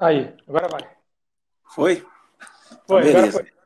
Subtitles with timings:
[0.00, 0.80] Aí, agora vai.
[1.74, 2.04] Foi?
[2.86, 3.42] Foi, Então, beleza.
[3.42, 3.59] foi.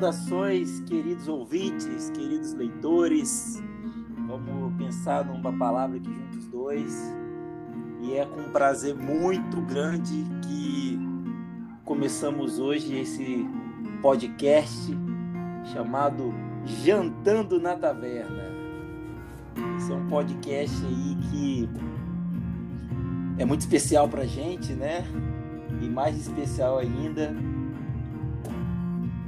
[0.00, 3.62] Saudações, queridos ouvintes, queridos leitores.
[4.26, 7.14] Vamos pensar numa palavra que junta os dois.
[8.00, 10.98] E é com um prazer muito grande que
[11.84, 13.46] começamos hoje esse
[14.00, 14.90] podcast
[15.70, 16.32] chamado
[16.64, 18.44] Jantando na Taverna.
[19.76, 21.68] Esse é um podcast aí que
[23.36, 25.04] é muito especial pra gente, né?
[25.82, 27.34] E mais especial ainda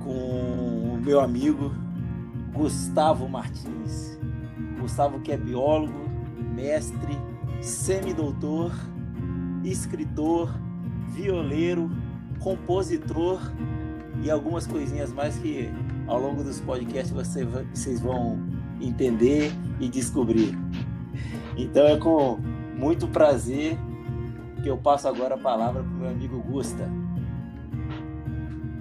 [0.03, 1.73] com o meu amigo
[2.53, 4.19] Gustavo Martins.
[4.81, 6.09] Gustavo que é biólogo,
[6.55, 7.17] mestre,
[7.61, 8.73] semidoutor,
[9.65, 10.53] escritor,
[11.11, 11.91] violeiro,
[12.41, 13.41] compositor
[14.23, 15.71] e algumas coisinhas mais que
[16.07, 18.39] ao longo dos podcasts vocês vão
[18.81, 20.59] entender e descobrir.
[21.57, 22.39] Então é com
[22.77, 23.79] muito prazer
[24.63, 26.89] que eu passo agora a palavra para o meu amigo Gusta.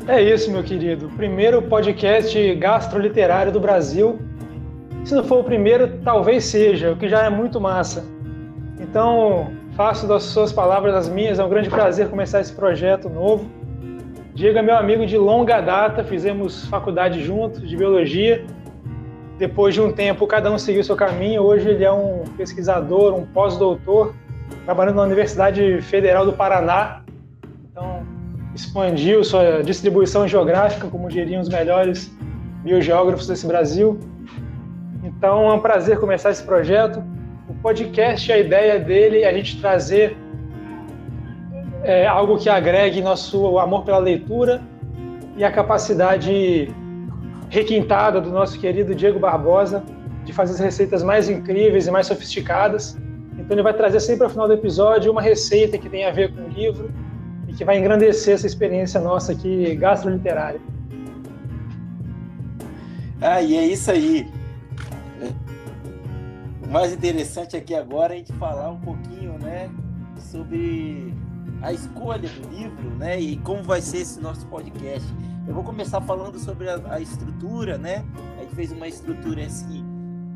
[0.07, 1.09] É isso, meu querido.
[1.09, 4.19] Primeiro podcast gastroliterário do Brasil.
[5.05, 8.03] Se não for o primeiro, talvez seja, o que já é muito massa.
[8.79, 11.37] Então, faço das suas palavras as minhas.
[11.37, 13.45] É um grande prazer começar esse projeto novo.
[14.33, 18.43] Diego é meu amigo de longa data, fizemos faculdade juntos de biologia.
[19.37, 21.43] Depois de um tempo, cada um seguiu seu caminho.
[21.43, 24.15] Hoje ele é um pesquisador, um pós-doutor,
[24.65, 27.03] trabalhando na Universidade Federal do Paraná.
[27.69, 28.03] Então,
[28.53, 32.11] expandiu sua distribuição geográfica, como diriam os melhores
[32.63, 33.99] biogeógrafos desse Brasil.
[35.03, 37.03] Então é um prazer começar esse projeto.
[37.47, 40.17] O podcast, a ideia dele é a gente trazer
[41.83, 44.61] é, algo que agregue nosso amor pela leitura
[45.35, 46.69] e a capacidade
[47.49, 49.83] requintada do nosso querido Diego Barbosa
[50.23, 52.97] de fazer as receitas mais incríveis e mais sofisticadas.
[53.37, 56.33] Então ele vai trazer sempre ao final do episódio uma receita que tem a ver
[56.33, 56.91] com o livro
[57.51, 60.61] e que vai engrandecer essa experiência nossa aqui gastroliterária.
[63.21, 64.31] Ah, e é isso aí.
[66.63, 69.69] O mais interessante aqui agora é a gente falar um pouquinho, né,
[70.17, 71.13] sobre
[71.61, 75.07] a escolha do livro, né, e como vai ser esse nosso podcast.
[75.45, 78.05] Eu vou começar falando sobre a, a estrutura, né?
[78.37, 79.83] A gente fez uma estrutura assim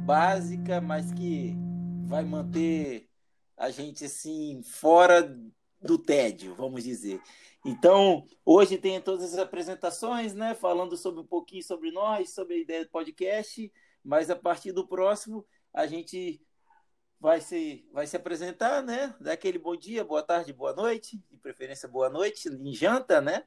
[0.03, 1.55] básica, mas que
[2.05, 3.07] vai manter
[3.55, 5.31] a gente assim fora
[5.85, 7.21] do tédio, vamos dizer.
[7.63, 10.53] Então, hoje tem todas as apresentações, né?
[10.53, 13.71] Falando sobre um pouquinho sobre nós, sobre a ideia do podcast,
[14.03, 16.41] mas a partir do próximo a gente
[17.19, 19.15] vai se, vai se apresentar, né?
[19.19, 23.43] Dar aquele bom dia, boa tarde, boa noite, de preferência boa noite, em janta, né?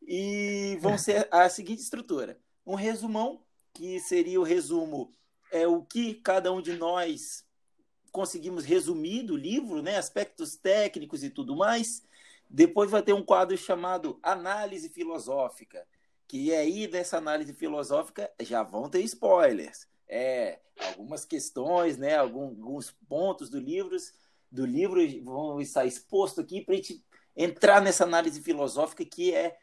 [0.00, 3.44] E vão ser a seguinte estrutura: um resumão,
[3.74, 5.10] que seria o resumo,
[5.50, 7.44] é o que cada um de nós
[8.12, 9.96] conseguimos resumir do livro, né?
[9.96, 12.06] Aspectos técnicos e tudo mais.
[12.48, 15.86] Depois vai ter um quadro chamado Análise Filosófica,
[16.28, 19.88] que aí nessa análise filosófica já vão ter spoilers.
[20.06, 23.96] É, algumas questões, né, alguns pontos do livro,
[24.50, 27.02] do livro vão estar expostos aqui para a gente
[27.34, 29.56] entrar nessa análise filosófica que é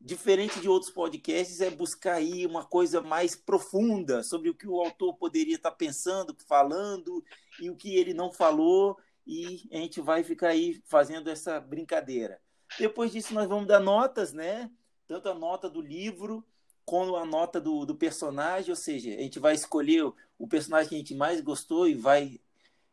[0.00, 4.80] diferente de outros podcasts, é buscar aí uma coisa mais profunda sobre o que o
[4.80, 7.24] autor poderia estar pensando, falando
[7.60, 8.96] e o que ele não falou
[9.26, 12.40] e a gente vai ficar aí fazendo essa brincadeira.
[12.78, 14.70] Depois disso, nós vamos dar notas, né?
[15.06, 16.44] Tanto a nota do livro
[16.84, 20.04] como a nota do, do personagem, ou seja, a gente vai escolher
[20.38, 22.40] o personagem que a gente mais gostou e vai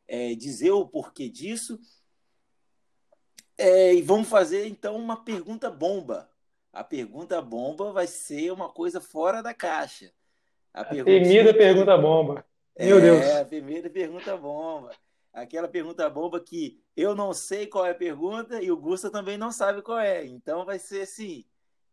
[0.07, 1.79] é, dizer o porquê disso.
[3.55, 6.27] É, e vamos fazer então uma pergunta bomba.
[6.71, 10.11] A pergunta bomba vai ser uma coisa fora da caixa.
[10.73, 12.43] A, temida pergunta bomba.
[12.77, 13.25] Meu é, Deus.
[13.35, 14.91] a primeira pergunta bomba.
[15.31, 19.37] Aquela pergunta bomba que eu não sei qual é a pergunta e o Gusta também
[19.37, 20.25] não sabe qual é.
[20.25, 21.45] Então vai ser assim: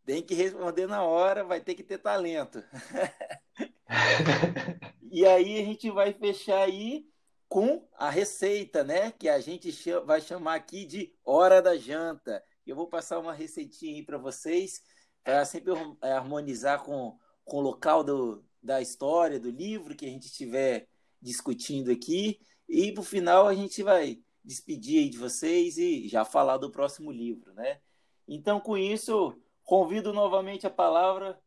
[0.05, 2.63] tem que responder na hora, vai ter que ter talento.
[5.11, 7.07] e aí a gente vai fechar aí
[7.47, 9.11] com a receita, né?
[9.11, 9.71] Que a gente
[10.05, 12.43] vai chamar aqui de hora da janta.
[12.65, 14.81] Eu vou passar uma receitinha aí para vocês,
[15.23, 20.27] para sempre harmonizar com, com o local do, da história, do livro que a gente
[20.27, 20.87] estiver
[21.21, 22.39] discutindo aqui.
[22.67, 27.53] E no final a gente vai despedir de vocês e já falar do próximo livro,
[27.53, 27.79] né?
[28.27, 31.39] Então, com isso, convido novamente a palavra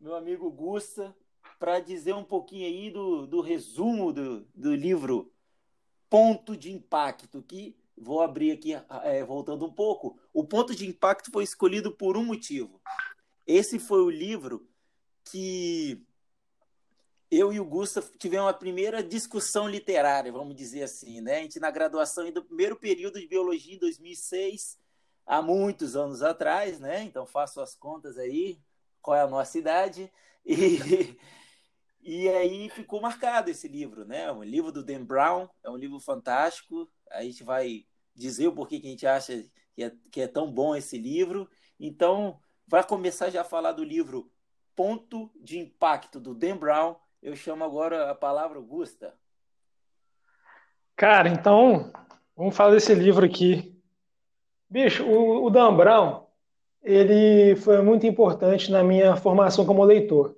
[0.00, 1.16] meu amigo Gusta
[1.58, 5.32] para dizer um pouquinho aí do, do resumo do, do livro
[6.08, 10.18] Ponto de Impacto, que vou abrir aqui, é, voltando um pouco.
[10.32, 12.80] O Ponto de Impacto foi escolhido por um motivo.
[13.46, 14.68] Esse foi o livro
[15.24, 16.04] que
[17.30, 21.38] eu e o Gustavo tivemos a primeira discussão literária, vamos dizer assim, né?
[21.38, 24.78] A gente na graduação do primeiro período de biologia em 2006,
[25.26, 27.02] há muitos anos atrás, né?
[27.02, 28.60] Então faço as contas aí,
[29.02, 30.10] qual é a nossa idade
[30.44, 31.16] e
[32.00, 34.30] e aí ficou marcado esse livro, né?
[34.30, 36.88] Um livro do Dan Brown, é um livro fantástico.
[37.10, 37.84] A gente vai
[38.14, 39.44] dizer o porquê que a gente acha
[39.74, 41.50] que é, que é tão bom esse livro.
[41.80, 44.30] Então, vai começar já a falar do livro
[44.76, 46.94] Ponto de Impacto do Dan Brown
[47.26, 49.12] eu chamo agora a palavra Augusta.
[50.94, 51.92] Cara, então,
[52.36, 53.76] vamos falar desse livro aqui.
[54.70, 56.24] Bicho, o, o Dan Brown,
[56.80, 60.36] ele foi muito importante na minha formação como leitor.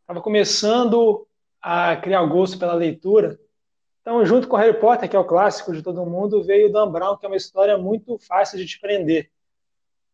[0.00, 1.28] Estava começando
[1.62, 3.38] a criar gosto pela leitura.
[4.00, 6.90] Então, junto com Harry Potter, que é o clássico de todo mundo, veio o Dan
[6.90, 9.30] Brown, que é uma história muito fácil de te prender.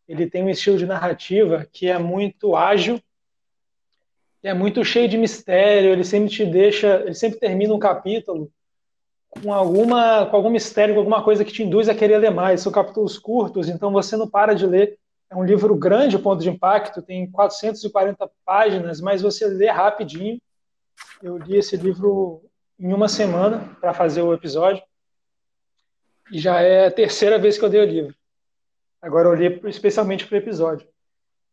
[0.07, 3.01] Ele tem um estilo de narrativa que é muito ágil
[4.43, 8.51] é muito cheio de mistério, ele sempre te deixa, ele sempre termina um capítulo
[9.29, 12.61] com alguma com algum mistério, com alguma coisa que te induz a querer ler mais.
[12.61, 14.97] São capítulos curtos, então você não para de ler.
[15.29, 20.39] É um livro grande, ponto de impacto, tem 440 páginas, mas você lê rapidinho.
[21.21, 22.41] Eu li esse livro
[22.79, 24.81] em uma semana para fazer o episódio.
[26.31, 28.15] E já é a terceira vez que eu dei o livro.
[29.01, 30.87] Agora eu li especialmente para o episódio.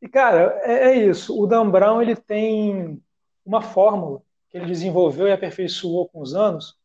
[0.01, 1.39] E, cara, é, é, isso.
[1.39, 3.01] O Dan Brown ele tem
[3.45, 6.77] uma fórmula que ele desenvolveu e aperfeiçoou com os anos.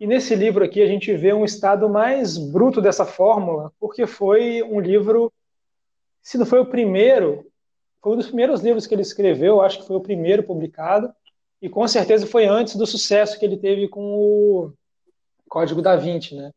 [0.00, 4.62] E nesse livro aqui a gente vê um estado mais bruto dessa fórmula, porque foi
[4.62, 5.32] um livro,
[6.22, 7.44] se não foi o primeiro,
[8.00, 11.12] foi um dos primeiros livros que ele escreveu, acho que foi o primeiro publicado,
[11.60, 14.72] e com certeza foi antes do sucesso que ele teve com o
[15.48, 16.52] Código da Vinci, né?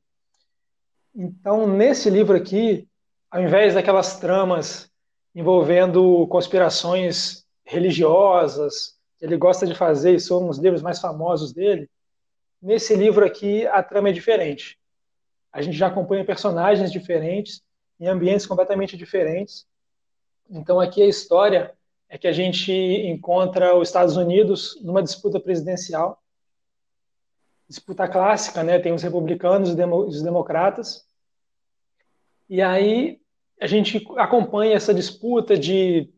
[1.16, 2.88] Então, nesse livro aqui,
[3.30, 4.91] ao invés daquelas tramas
[5.34, 11.90] envolvendo conspirações religiosas, ele gosta de fazer, e são os livros mais famosos dele.
[12.62, 14.78] Nesse livro aqui, a trama é diferente.
[15.52, 17.62] A gente já acompanha personagens diferentes,
[18.00, 19.66] em ambientes completamente diferentes.
[20.50, 21.74] Então, aqui a história
[22.10, 26.22] é que a gente encontra os Estados Unidos numa disputa presidencial.
[27.70, 28.80] Disputa clássica, né?
[28.80, 31.06] Tem os republicanos e os democratas.
[32.50, 33.21] E aí
[33.62, 36.10] a gente acompanha essa disputa de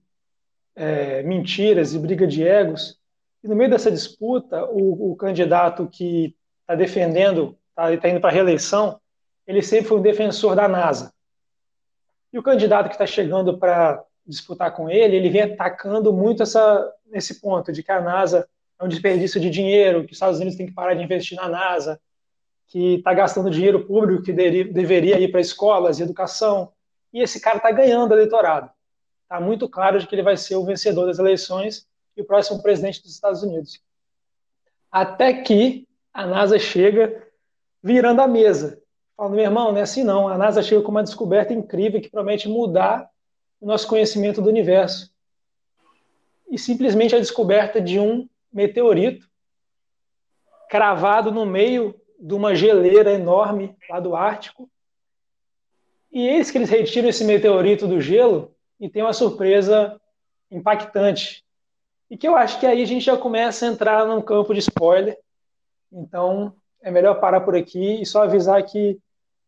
[0.75, 2.97] é, mentiras e briga de egos.
[3.43, 8.29] E no meio dessa disputa, o, o candidato que está defendendo, está tá indo para
[8.29, 8.97] a reeleição,
[9.45, 11.13] ele sempre foi um defensor da NASA.
[12.31, 16.89] E o candidato que está chegando para disputar com ele, ele vem atacando muito essa,
[17.05, 18.47] nesse ponto de que a NASA
[18.79, 21.49] é um desperdício de dinheiro, que os Estados Unidos têm que parar de investir na
[21.49, 21.99] NASA,
[22.67, 26.71] que está gastando dinheiro público que deveria ir para escolas e educação,
[27.13, 28.69] e esse cara está ganhando eleitorado.
[29.23, 31.87] Está muito claro de que ele vai ser o vencedor das eleições
[32.17, 33.81] e o próximo presidente dos Estados Unidos.
[34.91, 37.27] Até que a NASA chega
[37.81, 38.81] virando a mesa.
[39.15, 40.27] Falando, meu irmão, não é assim não.
[40.27, 43.09] A NASA chega com uma descoberta incrível que promete mudar
[43.59, 45.13] o nosso conhecimento do universo.
[46.49, 49.27] E simplesmente a descoberta de um meteorito
[50.69, 54.69] cravado no meio de uma geleira enorme lá do Ártico,
[56.13, 59.99] e eis que eles retiram esse meteorito do gelo e tem uma surpresa
[60.51, 61.43] impactante.
[62.07, 64.59] E que eu acho que aí a gente já começa a entrar num campo de
[64.59, 65.17] spoiler.
[65.91, 68.99] Então, é melhor parar por aqui e só avisar que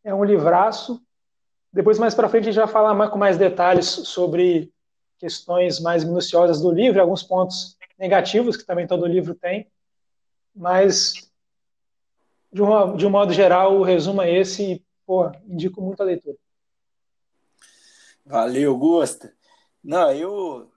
[0.03, 0.99] é um livraço.
[1.71, 4.73] Depois, mais para frente, a gente vai falar mais, com mais detalhes sobre
[5.19, 9.67] questões mais minuciosas do livro, alguns pontos negativos que também todo livro tem.
[10.55, 11.29] Mas,
[12.51, 16.05] de, uma, de um modo geral, o resumo é esse e, pô, indico muito a
[16.05, 16.37] leitura.
[18.25, 19.33] Valeu, Gusta.
[19.83, 20.71] Não, eu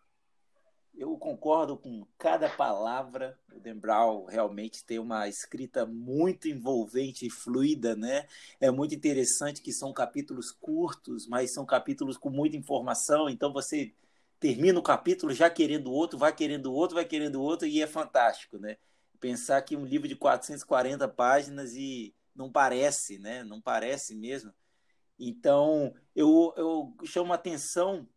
[0.99, 3.39] eu concordo com cada palavra.
[3.53, 8.27] O Brown realmente tem uma escrita muito envolvente e fluida, né?
[8.61, 13.29] É muito interessante que são capítulos curtos, mas são capítulos com muita informação.
[13.29, 13.95] Então você
[14.41, 18.59] termina o capítulo já querendo outro, vai querendo outro, vai querendo outro e é fantástico,
[18.59, 18.77] né?
[19.21, 23.45] Pensar que um livro de 440 páginas e não parece, né?
[23.45, 24.53] Não parece mesmo.
[25.19, 28.09] Então, eu, eu chamo atenção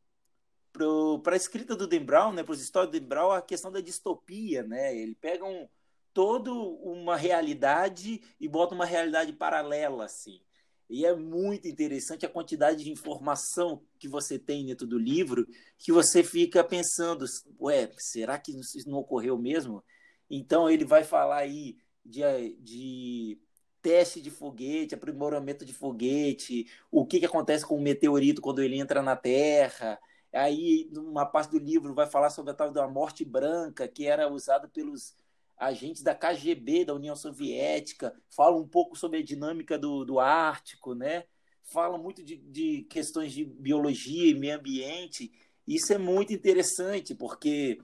[0.71, 3.71] para a escrita do Dan Brown, né, para os histórias do Dan Brown, a questão
[3.71, 4.63] da distopia.
[4.63, 4.95] Né?
[4.95, 5.67] Ele pega um,
[6.13, 10.41] toda uma realidade e bota uma realidade paralela, assim.
[10.89, 15.89] E é muito interessante a quantidade de informação que você tem dentro do livro, que
[15.89, 17.23] você fica pensando,
[17.61, 19.81] ué, será que isso não ocorreu mesmo?
[20.29, 22.21] Então ele vai falar aí de,
[22.59, 23.39] de
[23.81, 28.79] teste de foguete, aprimoramento de foguete, o que, que acontece com o meteorito quando ele
[28.79, 29.99] entra na Terra.
[30.33, 34.31] Aí, numa parte do livro, vai falar sobre a tal da morte branca, que era
[34.31, 35.15] usada pelos
[35.57, 40.95] agentes da KGB da União Soviética, fala um pouco sobre a dinâmica do, do Ártico,
[40.95, 41.25] né?
[41.71, 45.31] fala muito de, de questões de biologia e meio ambiente.
[45.65, 47.79] Isso é muito interessante, porque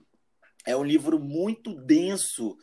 [0.66, 2.56] é um livro muito denso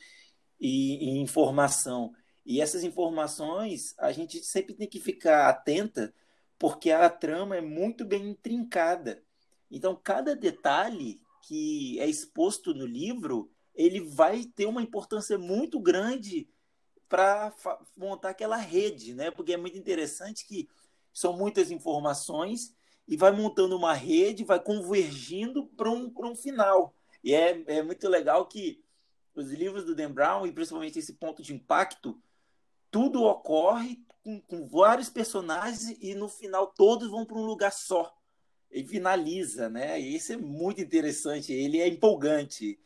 [0.60, 2.14] em, em informação.
[2.46, 6.14] E essas informações a gente sempre tem que ficar atenta,
[6.60, 9.24] porque a trama é muito bem intrincada.
[9.70, 16.48] Então, cada detalhe que é exposto no livro ele vai ter uma importância muito grande
[17.10, 17.54] para
[17.96, 19.30] montar aquela rede, né?
[19.30, 20.70] Porque é muito interessante que
[21.14, 22.74] são muitas informações
[23.08, 26.96] e vai montando uma rede, vai convergindo para um, um final.
[27.24, 28.84] E é, é muito legal que
[29.36, 32.20] os livros do Dan Brown, e principalmente esse ponto de impacto,
[32.96, 38.16] tudo ocorre com, com vários personagens e no final todos vão para um lugar só.
[38.72, 40.00] Ele finaliza, né?
[40.00, 42.80] E isso é muito interessante, ele é empolgante.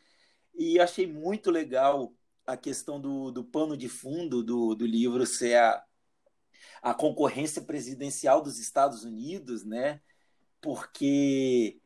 [0.52, 2.12] E achei muito legal
[2.44, 5.80] a questão do, do pano de fundo do, do livro ser a,
[6.82, 10.00] a concorrência presidencial dos Estados Unidos, né?
[10.60, 11.80] Porque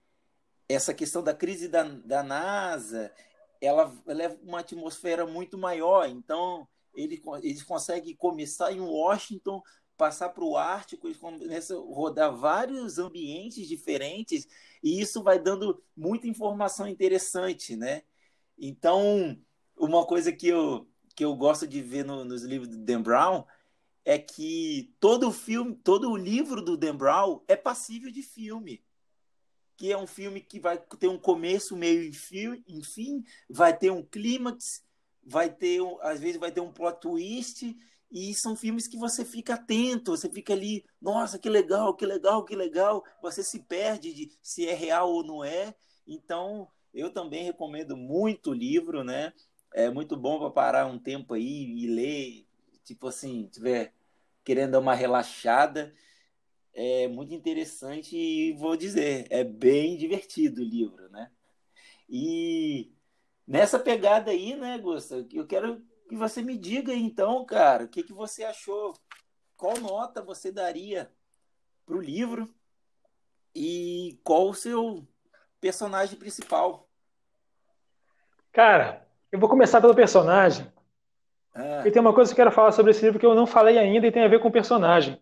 [0.67, 3.13] essa questão da crise da, da NASA,
[3.61, 6.09] ela, ela é uma atmosfera muito maior.
[6.09, 9.63] Então, ele, eles conseguem começar em Washington,
[9.97, 14.47] passar para o Ártico, a rodar vários ambientes diferentes,
[14.83, 18.03] e isso vai dando muita informação interessante, né?
[18.59, 19.39] Então,
[19.77, 23.45] uma coisa que eu, que eu gosto de ver no, nos livros do Dan Brown
[24.05, 28.85] é que todo filme, todo o livro do Dan Brown é passível de filme.
[29.77, 34.03] Que é um filme que vai ter um começo, meio e fim, vai ter um
[34.03, 34.85] clímax,
[35.27, 37.77] vai ter, às vezes vai ter um plot twist,
[38.11, 42.45] e são filmes que você fica atento, você fica ali, nossa, que legal, que legal,
[42.45, 45.75] que legal, você se perde de se é real ou não é.
[46.07, 49.33] Então, eu também recomendo muito o livro, né?
[49.75, 52.47] É muito bom para parar um tempo aí e ler,
[52.85, 53.93] tipo assim, tiver
[54.45, 55.93] querendo dar uma relaxada.
[56.73, 61.33] É muito interessante e vou dizer, é bem divertido o livro, né?
[62.09, 62.93] E
[63.47, 68.03] nessa pegada aí, né, Gusta, eu quero que você me diga então, cara, o que,
[68.03, 68.95] que você achou?
[69.57, 71.11] Qual nota você daria
[71.87, 72.53] para o livro?
[73.55, 75.07] E qual o seu
[75.61, 76.89] personagem principal?
[78.53, 80.71] Cara, eu vou começar pelo personagem.
[81.55, 81.87] É.
[81.87, 83.79] E tem uma coisa que eu quero falar sobre esse livro que eu não falei
[83.79, 85.21] ainda e tem a ver com o personagem.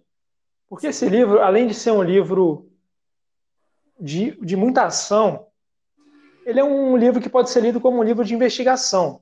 [0.69, 2.73] Porque esse livro, além de ser um livro
[4.01, 5.47] de, de muita ação,
[6.45, 9.21] ele é um livro que pode ser lido como um livro de investigação.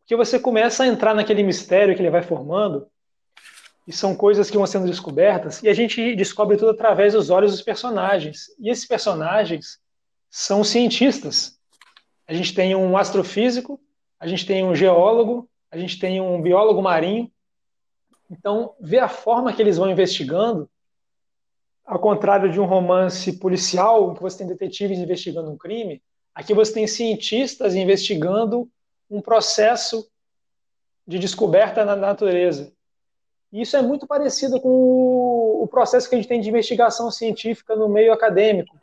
[0.00, 2.86] Porque você começa a entrar naquele mistério que ele vai formando,
[3.86, 7.52] e são coisas que vão sendo descobertas, e a gente descobre tudo através dos olhos
[7.52, 8.46] dos personagens.
[8.58, 9.80] E esses personagens
[10.30, 11.58] são cientistas.
[12.26, 13.80] A gente tem um astrofísico,
[14.18, 17.30] a gente tem um geólogo, a gente tem um biólogo marinho.
[18.30, 20.70] Então, ver a forma que eles vão investigando,
[21.84, 26.00] ao contrário de um romance policial, em que você tem detetives investigando um crime,
[26.34, 28.68] aqui você tem cientistas investigando
[29.10, 30.08] um processo
[31.06, 32.72] de descoberta na natureza.
[33.52, 34.68] Isso é muito parecido com
[35.62, 38.82] o processo que a gente tem de investigação científica no meio acadêmico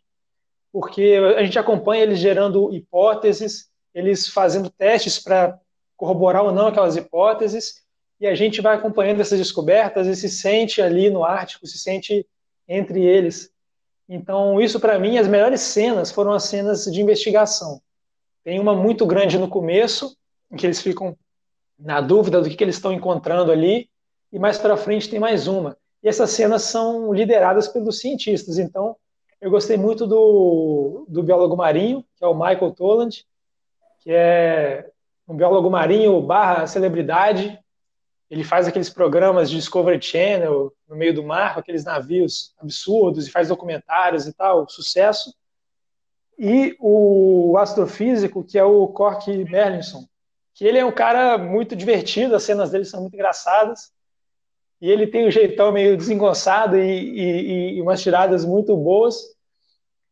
[0.72, 5.60] porque a gente acompanha eles gerando hipóteses, eles fazendo testes para
[5.98, 7.84] corroborar ou não aquelas hipóteses,
[8.20, 12.26] e a gente vai acompanhando essas descobertas e se sente ali no Ártico, se sente
[12.68, 13.52] entre eles.
[14.12, 17.80] Então, isso para mim, as melhores cenas foram as cenas de investigação.
[18.44, 20.18] Tem uma muito grande no começo,
[20.52, 21.16] em que eles ficam
[21.78, 23.88] na dúvida do que, que eles estão encontrando ali,
[24.34, 25.78] e mais para frente tem mais uma.
[26.02, 28.96] E essas cenas são lideradas pelos cientistas, então
[29.40, 33.26] eu gostei muito do, do biólogo marinho, que é o Michael Toland,
[34.00, 34.90] que é
[35.28, 37.60] um biólogo marinho barra celebridade.
[38.30, 43.28] Ele faz aqueles programas de Discovery Channel no meio do mar, com aqueles navios absurdos,
[43.28, 45.34] e faz documentários e tal, sucesso.
[46.38, 50.08] E o astrofísico, que é o Cork Merlinson,
[50.54, 53.92] que ele é um cara muito divertido, as cenas dele são muito engraçadas
[54.82, 59.16] e ele tem um jeitão meio desengonçado e, e, e umas tiradas muito boas.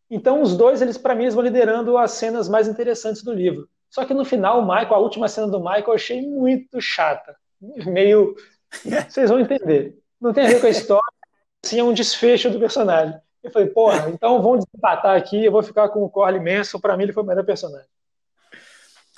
[0.09, 3.69] Então, os dois, eles para mim, eles vão liderando as cenas mais interessantes do livro.
[3.89, 7.35] Só que no final, o Michael, a última cena do Michael, eu achei muito chata.
[7.61, 8.35] Meio.
[9.09, 9.97] Vocês vão entender.
[10.19, 11.13] Não tem a ver com a história,
[11.63, 13.19] sim é um desfecho do personagem.
[13.43, 16.97] Eu falei, porra, então vamos desempatar aqui, eu vou ficar com o Corley Manson, para
[16.97, 17.87] mim ele foi o melhor personagem.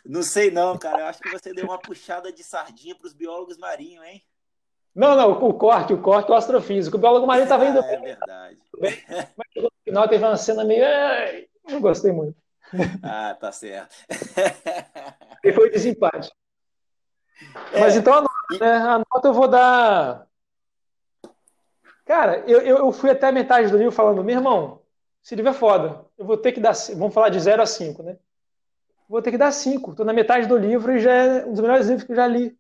[0.06, 1.02] Não sei não, cara.
[1.02, 4.24] Eu acho que você deu uma puxada de sardinha para os biólogos marinhos, hein?
[4.96, 6.98] Não, não, o corte, o corte, o astrofísico.
[6.98, 7.80] O biólogo marinho estava indo.
[7.80, 8.58] Ah, é verdade.
[8.80, 10.84] Mas no final teve uma cena meio.
[11.70, 12.36] Não gostei muito.
[13.04, 13.96] Ah, tá certo.
[15.44, 16.32] E foi desempate.
[17.74, 18.72] É, Mas então a nota, né?
[18.72, 20.28] A nota eu vou dar.
[22.06, 24.82] Cara, eu, eu fui até a metade do livro falando, meu irmão,
[25.24, 26.06] esse livro é foda.
[26.18, 26.74] Eu vou ter que dar.
[26.96, 28.18] Vamos falar de 0 a 5, né?
[29.08, 29.92] Vou ter que dar 5.
[29.92, 32.28] Estou na metade do livro e já é um dos melhores livros que eu já
[32.28, 32.58] li.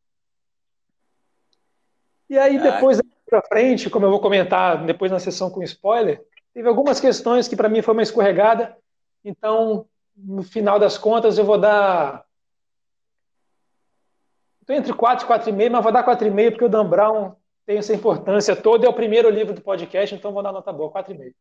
[2.29, 2.61] E aí, ah.
[2.61, 7.47] depois, para frente, como eu vou comentar depois na sessão com spoiler, teve algumas questões
[7.47, 8.77] que para mim foi uma escorregada.
[9.23, 12.23] Então, no final das contas, eu vou dar.
[14.69, 17.35] Estou entre 4 e 4,5, mas vou dar 4,5 porque o Dan Brown
[17.65, 18.85] tem essa importância toda.
[18.85, 21.33] É o primeiro livro do podcast, então vou dar nota boa, 4,5.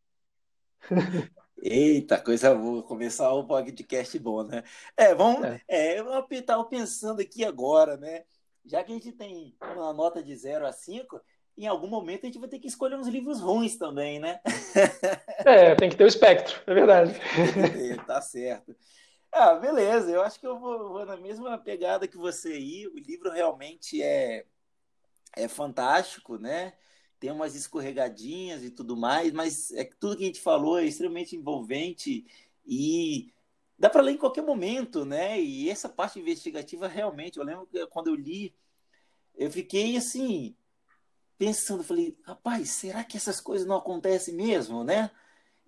[1.61, 4.65] Eita, coisa boa, começar o podcast bom, né?
[4.97, 5.45] É, vamos.
[5.45, 5.61] É.
[5.69, 8.23] É, eu estava pensando aqui agora, né?
[8.65, 11.21] Já que a gente tem uma nota de 0 a 5,
[11.59, 14.41] em algum momento a gente vai ter que escolher uns livros ruins também, né?
[15.45, 17.15] É, tem que ter o espectro, é verdade.
[18.07, 18.75] tá certo.
[19.33, 22.87] Ah, beleza, eu acho que eu vou, vou, na mesma pegada que você aí.
[22.89, 24.47] O livro realmente é,
[25.37, 26.75] é fantástico, né?
[27.21, 30.85] Tem umas escorregadinhas e tudo mais, mas é que tudo que a gente falou é
[30.85, 32.27] extremamente envolvente
[32.67, 33.33] e
[33.79, 35.41] dá para ler em qualquer momento, né?
[35.41, 38.55] E essa parte investigativa realmente, eu lembro que quando eu li,
[39.37, 40.57] eu fiquei assim,
[41.39, 45.11] pensando, falei, rapaz, será que essas coisas não acontecem mesmo, né?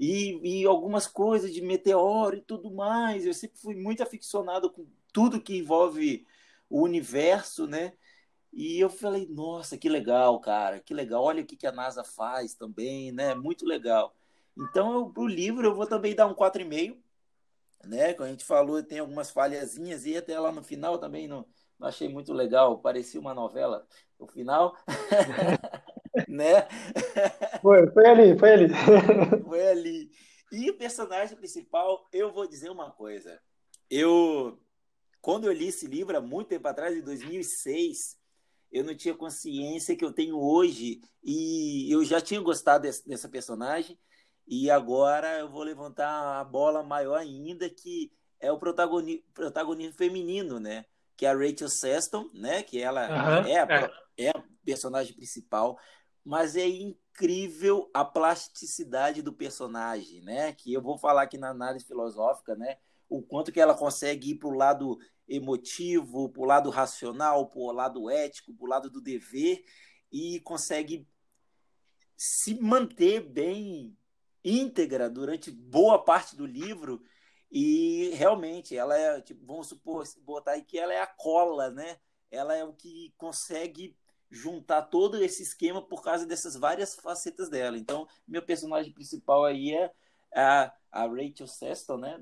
[0.01, 3.27] E, e algumas coisas de meteoro e tudo mais.
[3.27, 6.27] Eu sempre fui muito aficionado com tudo que envolve
[6.71, 7.93] o universo, né?
[8.53, 11.23] E eu falei, nossa, que legal, cara, que legal.
[11.23, 13.35] Olha o que, que a NASA faz também, né?
[13.35, 14.17] Muito legal.
[14.57, 16.97] Então, o livro, eu vou também dar um 4,5,
[17.85, 18.15] né?
[18.15, 21.47] Como a gente falou, tem algumas falhazinhas e até lá no final também não,
[21.79, 22.79] não achei muito legal.
[22.79, 23.87] Parecia uma novela
[24.19, 24.77] no final,
[26.29, 26.67] né?
[27.63, 28.69] Foi, foi ali, foi ali.
[29.45, 30.11] foi ali.
[30.51, 33.39] E o personagem principal, eu vou dizer uma coisa.
[33.91, 34.59] Eu,
[35.21, 38.19] quando eu li esse livro há muito tempo atrás, em 2006,
[38.73, 43.29] eu não tinha consciência que eu tenho hoje e eu já tinha gostado desse, dessa
[43.29, 43.99] personagem
[44.47, 50.59] e agora eu vou levantar a bola maior ainda que é o protagonismo, protagonismo feminino,
[50.59, 50.85] né?
[51.17, 52.63] Que é a Rachel Seston, né?
[52.63, 54.27] Que ela uhum, é, a, é.
[54.27, 55.79] é a personagem principal,
[56.25, 60.53] mas é incrível a plasticidade do personagem, né?
[60.53, 62.79] Que eu vou falar aqui na análise filosófica, né?
[63.09, 67.61] O quanto que ela consegue ir para o lado emotivo, para o lado racional, para
[67.61, 69.65] o lado ético, para o lado do dever,
[70.13, 71.09] e consegue
[72.17, 73.97] se manter bem
[74.45, 77.03] íntegra durante boa parte do livro.
[77.51, 81.99] E realmente, ela é, tipo, vamos supor, botar aí que ela é a cola, né?
[82.31, 83.97] Ela é o que consegue
[84.31, 87.77] juntar todo esse esquema por causa dessas várias facetas dela.
[87.77, 89.93] Então, meu personagem principal aí é
[90.35, 92.21] a, a Rachel Seston, né?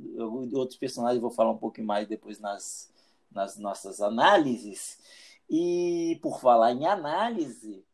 [0.52, 2.90] Outros personagens vou falar um pouquinho mais depois nas,
[3.30, 4.98] nas nossas análises.
[5.50, 7.84] E por falar em análise,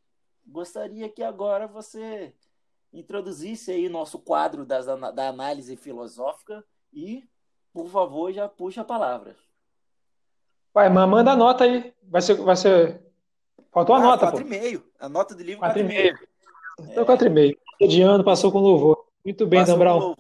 [0.47, 2.33] gostaria que agora você
[2.93, 7.25] introduzisse aí nosso quadro das, da análise filosófica e,
[7.73, 9.37] por favor, já puxa a palavra.
[10.73, 11.95] Vai, manda a nota aí.
[12.03, 12.35] Vai ser.
[12.35, 13.04] Vai ser...
[13.75, 14.83] Faltou a ah, nota, 4,5.
[15.01, 16.15] A nota do livro 4,5.
[16.79, 17.59] Então, 4,5.
[17.81, 17.87] É.
[17.89, 19.05] De ano passou com louvor.
[19.25, 20.15] Muito bem, Dan Brown.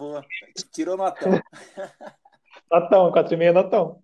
[0.72, 1.32] Tirou notão.
[2.68, 4.02] notão, 4,5 é notão.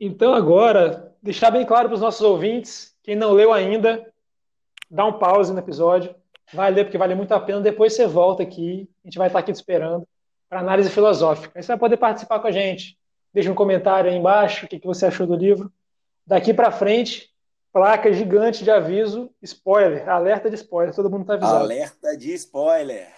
[0.00, 4.10] Então, agora, deixar bem claro para os nossos ouvintes, quem não leu ainda,
[4.90, 6.14] dá um pause no episódio,
[6.52, 7.60] vai ler porque vale muito a pena.
[7.60, 10.08] Depois você volta aqui, a gente vai estar aqui te esperando
[10.48, 11.58] para análise filosófica.
[11.58, 12.98] Aí você vai poder participar com a gente.
[13.34, 15.70] Deixa um comentário aí embaixo, o que você achou do livro.
[16.26, 17.33] Daqui para frente,
[17.74, 21.64] placa gigante de aviso, spoiler, alerta de spoiler, todo mundo está avisado.
[21.64, 23.12] Alerta de spoiler.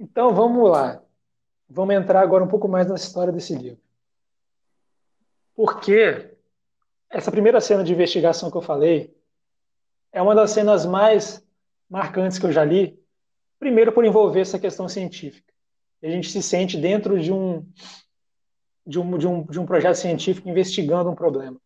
[0.00, 1.00] Então vamos lá.
[1.68, 3.80] Vamos entrar agora um pouco mais na história desse livro.
[5.54, 6.36] Porque
[7.08, 9.16] essa primeira cena de investigação que eu falei
[10.10, 11.40] é uma das cenas mais
[11.88, 13.00] marcantes que eu já li.
[13.60, 15.55] Primeiro, por envolver essa questão científica.
[16.06, 17.66] A gente se sente dentro de um,
[18.86, 21.60] de um, de um, de um projeto científico investigando um problema.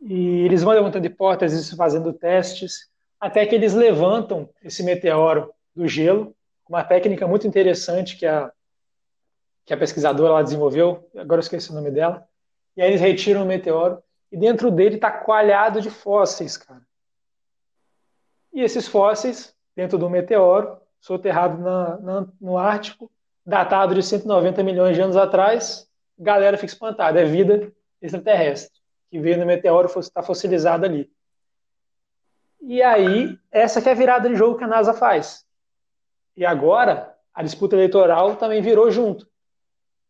[0.00, 2.88] E eles vão levantando hipóteses, fazendo testes,
[3.20, 6.34] até que eles levantam esse meteoro do gelo,
[6.68, 8.52] uma técnica muito interessante que a,
[9.64, 12.26] que a pesquisadora lá desenvolveu, agora eu esqueci o nome dela,
[12.76, 16.82] e aí eles retiram o meteoro, e dentro dele está coalhado de fósseis, cara.
[18.52, 23.10] E esses fósseis, dentro do meteoro, soterrado na, na, no Ártico,
[23.44, 29.38] datado de 190 milhões de anos atrás, galera fica espantada, é vida extraterrestre, que veio
[29.38, 31.10] no meteoro e está fossilizada ali.
[32.60, 35.44] E aí, essa que é a virada de jogo que a NASA faz.
[36.36, 39.26] E agora, a disputa eleitoral também virou junto.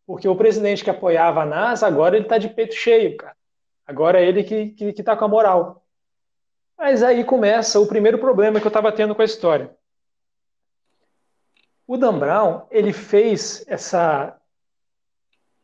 [0.05, 3.35] Porque o presidente que apoiava a NASA, agora ele está de peito cheio, cara.
[3.85, 5.83] Agora é ele que, que, que tá com a moral.
[6.77, 9.75] Mas aí começa o primeiro problema que eu estava tendo com a história.
[11.85, 14.39] O Dan Brown, ele fez essa,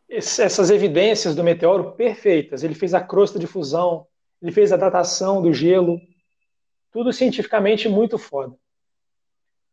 [0.10, 2.64] essas evidências do meteoro perfeitas.
[2.64, 4.06] Ele fez a crosta de fusão,
[4.42, 6.00] ele fez a datação do gelo,
[6.92, 8.56] tudo cientificamente muito foda.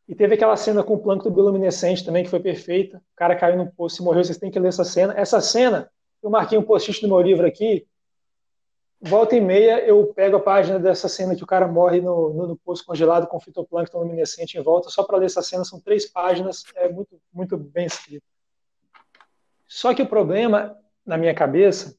[0.08, 2.98] E teve aquela cena com o plâncton bioluminescente também, que foi perfeita.
[2.98, 5.12] O cara caiu no poço e morreu, vocês têm que ler essa cena.
[5.16, 5.90] Essa cena,
[6.22, 7.86] eu marquei um post-it no meu livro aqui.
[9.00, 12.46] Volta e meia eu pego a página dessa cena que o cara morre no, no,
[12.48, 16.06] no poço congelado com fitoplâncton luminescente em volta, só para ler essa cena, são três
[16.06, 18.24] páginas, é muito, muito bem escrito.
[19.68, 21.96] Só que o problema, na minha cabeça,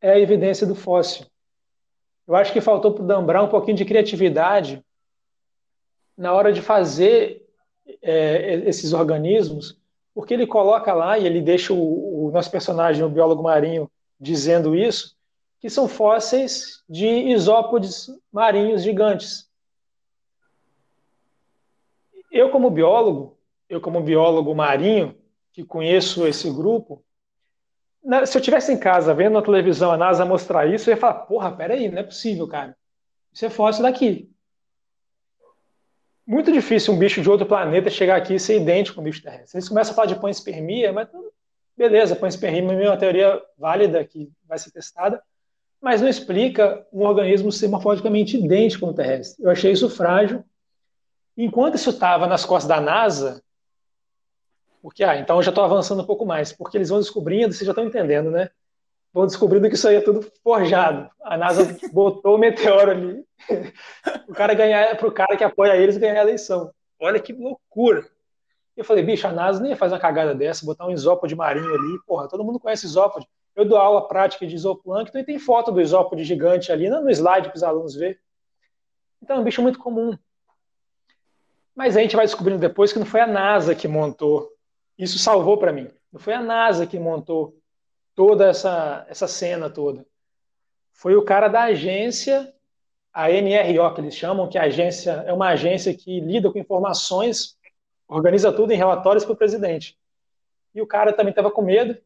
[0.00, 1.26] é a evidência do fóssil.
[2.26, 4.84] Eu acho que faltou para o Dan um pouquinho de criatividade
[6.16, 7.46] na hora de fazer
[8.02, 9.78] é, esses organismos,
[10.14, 14.74] porque ele coloca lá e ele deixa o, o, nosso personagem, o biólogo marinho, dizendo
[14.74, 15.16] isso,
[15.60, 19.48] que são fósseis de isópodes marinhos gigantes.
[22.30, 25.16] Eu como biólogo, eu como biólogo marinho,
[25.52, 27.04] que conheço esse grupo,
[28.26, 31.14] se eu tivesse em casa vendo na televisão a NASA mostrar isso, eu ia falar,
[31.14, 32.76] porra, peraí, não é possível, cara.
[33.32, 34.30] Isso é fóssil daqui.
[36.26, 39.22] Muito difícil um bicho de outro planeta chegar aqui e ser idêntico com um bicho
[39.22, 39.56] terrestre.
[39.56, 41.08] Eles começam a falar de panspermia, mas
[41.76, 45.22] beleza, panspermia é uma teoria válida que vai ser testada,
[45.80, 49.44] mas não explica um organismo ser morfologicamente idêntico com o terrestre.
[49.44, 50.44] Eu achei isso frágil.
[51.36, 53.42] Enquanto isso estava nas costas da NASA,
[54.82, 57.66] porque, ah, então eu já estou avançando um pouco mais, porque eles vão descobrindo, vocês
[57.66, 58.50] já estão entendendo, né?
[59.12, 61.10] Vão descobrindo que isso aí é tudo forjado.
[61.22, 63.28] A NASA botou o meteoro ali
[64.28, 66.72] o cara ganhar, para o cara que apoia eles ganhar a eleição.
[67.00, 68.06] Olha que loucura.
[68.76, 71.74] Eu falei, bicho, a NASA nem ia fazer uma cagada dessa, botar um isópode marinho
[71.74, 71.98] ali.
[72.06, 73.26] Porra, todo mundo conhece isópode.
[73.54, 77.48] Eu dou aula prática de isoplâncton e tem foto do isópode gigante ali no slide
[77.48, 78.20] para os alunos ver.
[79.22, 80.16] Então é um bicho muito comum.
[81.74, 84.52] Mas a gente vai descobrindo depois que não foi a NASA que montou
[84.98, 85.88] isso salvou para mim.
[86.12, 87.56] Não foi a NASA que montou
[88.14, 90.04] toda essa, essa cena toda.
[90.92, 92.52] Foi o cara da agência,
[93.12, 97.56] a NRO, que eles chamam, que a agência é uma agência que lida com informações,
[98.08, 99.96] organiza tudo em relatórios para o presidente.
[100.74, 101.96] E o cara também estava com medo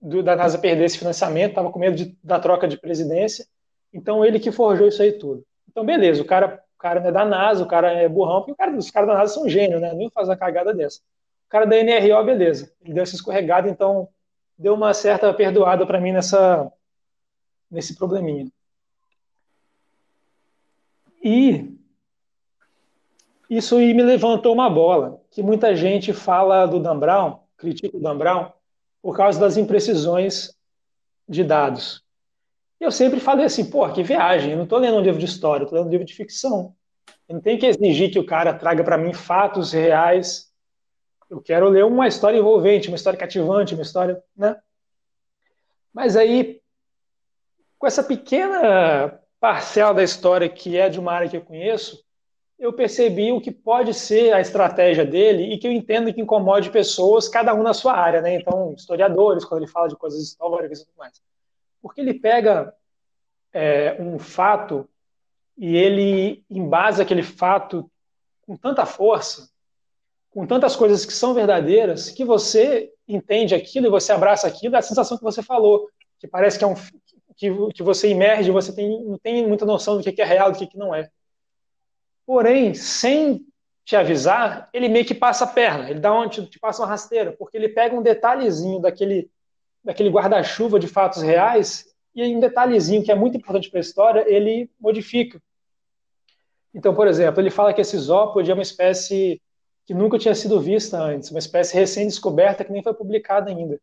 [0.00, 3.46] do, da NASA perder esse financiamento, estava com medo de, da troca de presidência.
[3.92, 5.44] Então ele que forjou isso aí tudo.
[5.68, 8.54] Então, beleza, o cara, o cara não é da NASA, o cara é burrão, porque
[8.54, 9.92] cara, os caras da NASA são gênios, né?
[9.92, 11.00] Não fazer uma cagada dessa
[11.50, 12.72] cara da NRO, beleza.
[12.80, 14.08] Ele deu essa escorregada, então
[14.56, 16.72] deu uma certa perdoada para mim nessa,
[17.70, 18.50] nesse probleminha.
[21.22, 21.76] E
[23.50, 28.00] isso aí me levantou uma bola, que muita gente fala do Dan Brown, critica o
[28.00, 28.52] Dan Brown,
[29.02, 30.54] por causa das imprecisões
[31.28, 32.02] de dados.
[32.78, 35.64] Eu sempre falei assim, pô, que viagem, eu não estou lendo um livro de história,
[35.64, 36.74] estou lendo um livro de ficção.
[37.28, 40.50] Eu não tenho que exigir que o cara traga para mim fatos reais
[41.30, 44.60] eu quero ler uma história envolvente, uma história cativante, uma história, né?
[45.92, 46.60] Mas aí,
[47.78, 52.04] com essa pequena parcela da história que é de uma área que eu conheço,
[52.60, 56.70] eu percebi o que pode ser a estratégia dele e que eu entendo que incomode
[56.70, 58.36] pessoas, cada um na sua área, né?
[58.36, 61.20] Então, historiadores, quando ele fala de coisas históricas e tudo mais.
[61.82, 62.72] Porque ele pega
[63.52, 64.88] é, um fato
[65.56, 67.90] e ele embasa aquele fato
[68.42, 69.50] com tanta força
[70.30, 74.78] com tantas coisas que são verdadeiras, que você entende aquilo e você abraça aquilo, é
[74.78, 76.74] a sensação que você falou, que parece que é um
[77.36, 80.58] que, que você emerge, você tem, não tem muita noção do que é real, do
[80.58, 81.10] que não é.
[82.30, 83.44] Porém, sem
[83.84, 87.32] te avisar, ele meio que passa a perna, ele dá onde te passa uma rasteira,
[87.32, 89.28] porque ele pega um detalhezinho daquele,
[89.82, 94.24] daquele guarda-chuva de fatos reais e um detalhezinho que é muito importante para a história,
[94.32, 95.42] ele modifica.
[96.72, 99.42] Então, por exemplo, ele fala que esse isópode é uma espécie
[99.84, 103.80] que nunca tinha sido vista antes, uma espécie recém-descoberta que nem foi publicada ainda.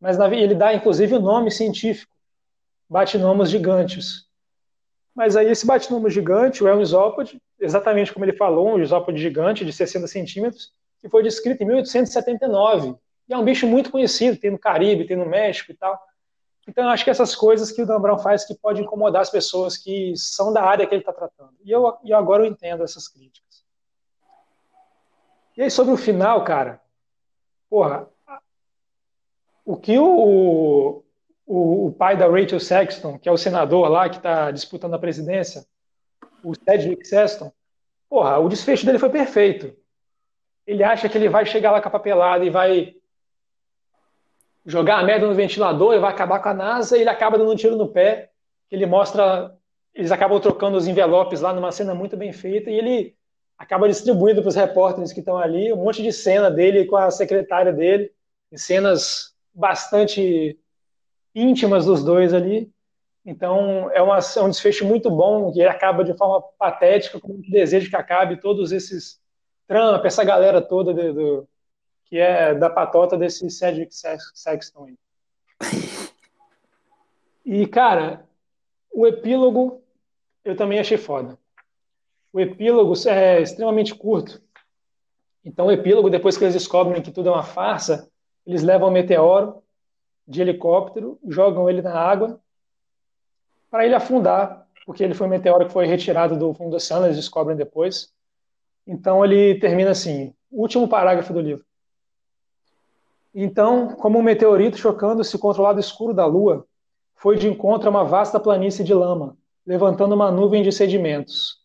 [0.00, 2.14] Mas ele dá, inclusive, o nome científico,
[2.88, 4.24] Batinomos gigantes.
[5.14, 9.72] Mas aí esse Batinomo gigante, o Elmisópode, exatamente como ele falou, um isópode gigante de
[9.72, 12.96] 60 centímetros, que foi descrito em 1879.
[13.28, 15.98] E é um bicho muito conhecido, tem no Caribe, tem no México e tal.
[16.66, 19.30] Então, eu acho que essas coisas que o Dan Brown faz que pode incomodar as
[19.30, 21.54] pessoas que são da área que ele está tratando.
[21.64, 23.64] E eu, eu agora eu entendo essas críticas.
[25.56, 26.80] E aí, sobre o final, cara,
[27.68, 28.08] porra,
[29.64, 31.02] o que o,
[31.46, 34.98] o, o pai da Rachel Sexton, que é o senador lá que está disputando a
[34.98, 35.66] presidência,
[36.42, 37.52] o Cedric Sexton,
[38.08, 39.74] porra, o desfecho dele foi perfeito.
[40.66, 42.94] Ele acha que ele vai chegar lá com a papelada e vai
[44.64, 47.52] jogar a merda no ventilador e vai acabar com a NASA e ele acaba dando
[47.52, 48.30] um tiro no pé.
[48.70, 49.56] Ele mostra,
[49.94, 53.16] eles acabam trocando os envelopes lá numa cena muito bem feita e ele
[53.58, 57.10] acaba distribuindo para os repórteres que estão ali um monte de cena dele com a
[57.10, 58.10] secretária dele,
[58.54, 60.58] cenas bastante
[61.34, 62.72] íntimas dos dois ali.
[63.30, 67.48] Então é, uma, é um desfecho muito bom que acaba de forma patética, como que
[67.48, 69.20] desejo que acabe todos esses
[69.68, 71.48] Trump, essa galera toda do, do
[72.06, 73.94] que é da patota desse Cedric
[74.34, 74.98] Sexton aí.
[77.46, 78.26] E, cara,
[78.92, 79.80] o epílogo
[80.44, 81.38] eu também achei foda.
[82.32, 84.42] O epílogo é extremamente curto.
[85.44, 88.10] Então, o epílogo, depois que eles descobrem que tudo é uma farsa,
[88.44, 89.62] eles levam o meteoro
[90.26, 92.40] de helicóptero, jogam ele na água
[93.70, 97.06] para ele afundar, porque ele foi um meteoro que foi retirado do fundo do oceano,
[97.06, 98.12] eles descobrem depois.
[98.86, 101.64] Então, ele termina assim, último parágrafo do livro.
[103.32, 106.66] Então, como um meteorito chocando-se contra o lado escuro da Lua,
[107.14, 111.60] foi de encontro a uma vasta planície de lama, levantando uma nuvem de sedimentos.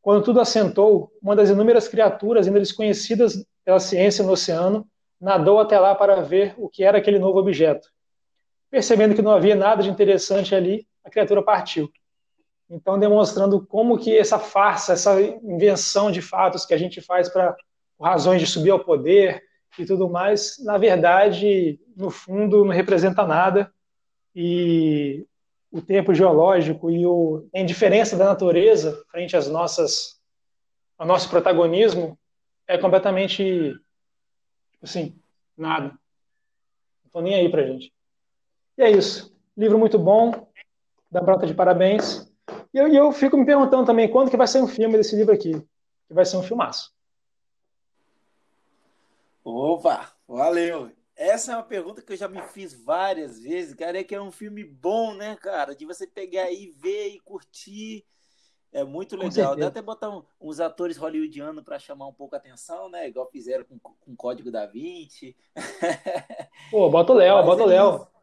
[0.00, 4.86] Quando tudo assentou, uma das inúmeras criaturas ainda desconhecidas pela ciência no oceano
[5.20, 7.88] nadou até lá para ver o que era aquele novo objeto.
[8.70, 11.90] Percebendo que não havia nada de interessante ali, a criatura partiu.
[12.68, 17.54] Então, demonstrando como que essa farsa, essa invenção de fatos que a gente faz para
[18.00, 19.42] razões de subir ao poder,
[19.78, 23.72] e tudo mais, na verdade, no fundo, não representa nada.
[24.34, 25.26] E
[25.70, 30.20] o tempo geológico e o, a indiferença da natureza frente às nossas,
[30.96, 32.18] ao nosso protagonismo
[32.66, 33.74] é completamente,
[34.82, 35.18] assim,
[35.56, 35.88] nada.
[37.04, 37.92] Não tô nem aí pra gente.
[38.78, 39.36] E é isso.
[39.56, 40.48] Livro muito bom,
[41.14, 42.28] da Brota de parabéns.
[42.74, 45.32] E eu, eu fico me perguntando também quando que vai ser um filme desse livro
[45.32, 45.52] aqui,
[46.08, 46.92] que vai ser um filmaço.
[49.44, 50.90] Opa, valeu.
[51.16, 54.00] Essa é uma pergunta que eu já me fiz várias vezes, cara.
[54.00, 55.76] É que é um filme bom, né, cara?
[55.76, 58.04] De você pegar e ver e curtir.
[58.72, 59.54] É muito legal.
[59.54, 63.06] Dá até botar um, uns atores hollywoodianos para chamar um pouco a atenção, né?
[63.06, 65.36] Igual fizeram com, com Código da Vinci.
[66.72, 68.13] Pô, bota o Léo, bota o Léo.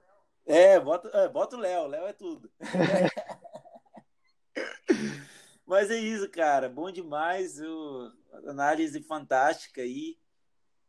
[0.52, 1.88] É, bota, é, bota o Léo.
[1.88, 2.52] Léo é tudo.
[5.66, 6.68] Mas é isso, cara.
[6.68, 7.62] Bom demais.
[7.62, 8.12] O,
[8.46, 10.18] análise fantástica aí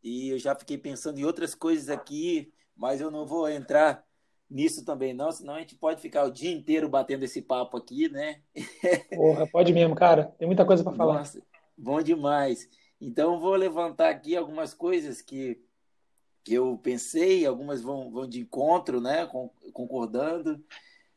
[0.02, 4.04] e eu já fiquei pensando em outras coisas aqui, mas eu não vou entrar
[4.50, 8.08] nisso também não, senão a gente pode ficar o dia inteiro batendo esse papo aqui,
[8.08, 8.42] né?
[9.14, 10.34] Porra, pode mesmo, cara.
[10.38, 11.14] Tem muita coisa para falar.
[11.14, 11.42] Nossa,
[11.76, 12.68] bom demais.
[13.00, 15.62] Então vou levantar aqui algumas coisas que,
[16.44, 19.26] que eu pensei, algumas vão, vão de encontro, né?
[19.72, 20.62] Concordando.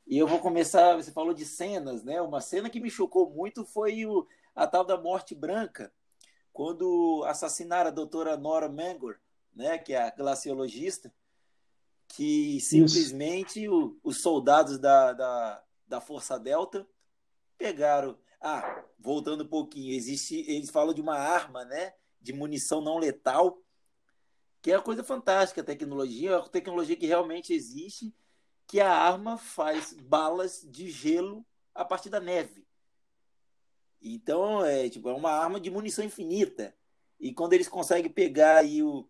[0.07, 2.21] E eu vou começar, você falou de cenas, né?
[2.21, 5.91] Uma cena que me chocou muito foi o, a tal da morte branca,
[6.53, 9.17] quando assassinaram a doutora Nora Mangor,
[9.53, 11.13] né, que é a glaciologista,
[12.07, 16.88] que simplesmente o, os soldados da, da, da Força Delta
[17.57, 18.17] pegaram.
[18.39, 23.59] Ah, voltando um pouquinho, existe, eles falam de uma arma, né, de munição não letal,
[24.65, 28.12] que é uma coisa fantástica, a tecnologia, é uma tecnologia que realmente existe,
[28.65, 32.65] que a arma faz balas de gelo a partir da neve.
[34.01, 36.75] Então, é, tipo, é uma arma de munição infinita.
[37.19, 39.08] E quando eles conseguem pegar aí o,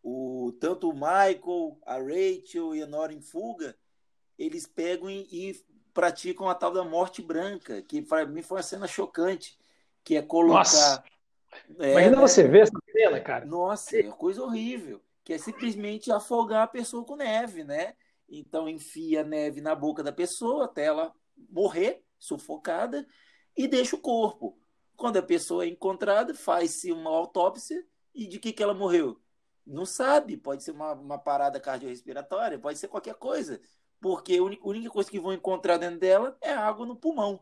[0.00, 3.76] o, tanto o Michael, a Rachel e a Nora em fuga,
[4.38, 5.60] eles pegam e, e
[5.92, 9.58] praticam a tal da morte branca, que para mim foi uma cena chocante,
[10.04, 10.58] que é colocar...
[10.58, 11.04] Nossa.
[11.78, 12.22] É, Imagina né?
[12.22, 13.44] você ver essa cena, cara.
[13.44, 15.02] Nossa, é coisa horrível.
[15.24, 17.94] Que é simplesmente afogar a pessoa com neve, né?
[18.28, 21.12] Então enfia neve na boca da pessoa até ela
[21.50, 23.06] morrer, sufocada,
[23.56, 24.58] e deixa o corpo.
[24.96, 27.82] Quando a pessoa é encontrada, faz-se uma autópsia
[28.14, 29.20] e de que, que ela morreu?
[29.66, 33.60] Não sabe, pode ser uma, uma parada cardiorrespiratória, pode ser qualquer coisa,
[34.00, 37.40] porque a única, a única coisa que vão encontrar dentro dela é água no pulmão.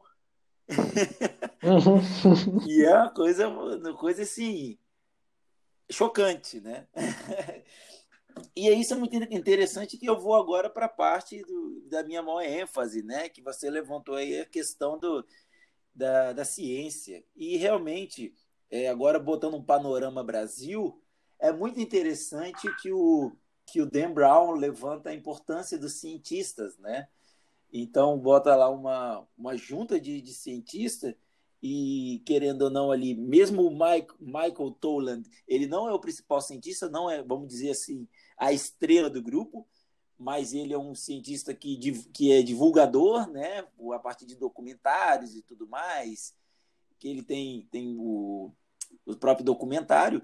[0.68, 2.62] Uhum.
[2.66, 4.79] e é uma coisa, uma coisa assim,
[5.90, 6.87] chocante, né?
[8.55, 12.22] E isso é muito interessante que eu vou agora para a parte do, da minha
[12.22, 13.31] maior ênfase, né?
[13.31, 15.26] Que você levantou aí a questão do,
[15.94, 17.24] da, da ciência.
[17.35, 18.35] E realmente,
[18.70, 21.02] é, agora botando um panorama Brasil,
[21.38, 23.33] é muito interessante que o,
[23.66, 27.09] que o Dan Brown levanta a importância dos cientistas, né?
[27.79, 31.15] Então, bota lá uma, uma junta de, de cientistas
[31.62, 36.41] e, querendo ou não, ali, mesmo o Mike, Michael Toland, ele não é o principal
[36.41, 38.09] cientista, não é, vamos dizer assim,
[38.39, 39.67] a estrela do grupo,
[40.19, 41.77] mas ele é um cientista que,
[42.15, 43.67] que é divulgador, né?
[43.93, 46.35] A partir de documentários e tudo mais,
[46.99, 48.51] que ele tem, tem o,
[49.05, 50.23] o próprio documentário.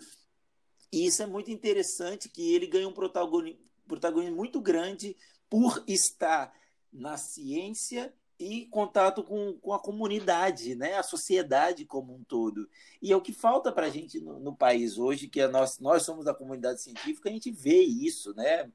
[0.90, 5.14] E isso é muito interessante que ele ganha um protagonismo, protagonismo muito grande
[5.50, 6.50] por estar
[6.92, 10.94] na ciência e contato com, com a comunidade, né?
[10.94, 12.68] a sociedade como um todo.
[13.00, 15.78] E é o que falta para a gente no, no, país hoje, que é nós,
[15.78, 18.70] nós somos da comunidade científica, a gente vê isso, né?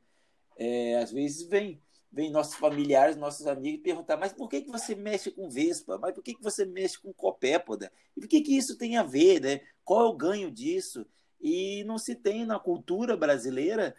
[0.58, 4.96] É, às vezes vem, vem nossos familiares, nossos amigos perguntar, mas por que, que você
[4.96, 5.98] mexe com vespa?
[5.98, 7.92] Mas por que, que você mexe com copépoda?
[8.16, 9.42] E por que, que isso tem a ver?
[9.42, 9.62] Né?
[9.84, 11.06] Qual é o ganho disso?
[11.40, 13.96] E não se tem na cultura brasileira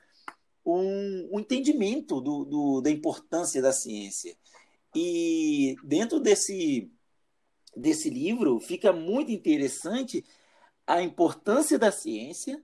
[0.77, 4.37] um, um entendimento do, do, da importância da ciência.
[4.95, 6.91] E dentro desse,
[7.77, 10.25] desse livro fica muito interessante
[10.87, 12.63] a importância da ciência,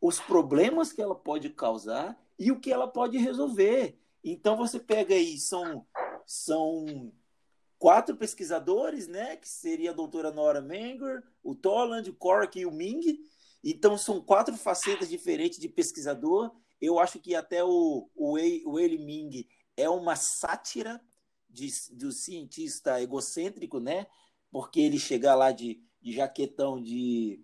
[0.00, 3.98] os problemas que ela pode causar e o que ela pode resolver.
[4.22, 5.86] Então você pega aí, são,
[6.26, 7.12] são
[7.78, 9.36] quatro pesquisadores, né?
[9.36, 13.20] Que seria a doutora Nora Menger, o Toland, o Cork e o Ming.
[13.62, 16.52] Então são quatro facetas diferentes de pesquisador.
[16.80, 21.00] Eu acho que até o, o, Wei, o Wei Ming é uma sátira
[21.48, 24.06] de, do cientista egocêntrico, né?
[24.50, 27.42] Porque ele chega lá de, de jaquetão de,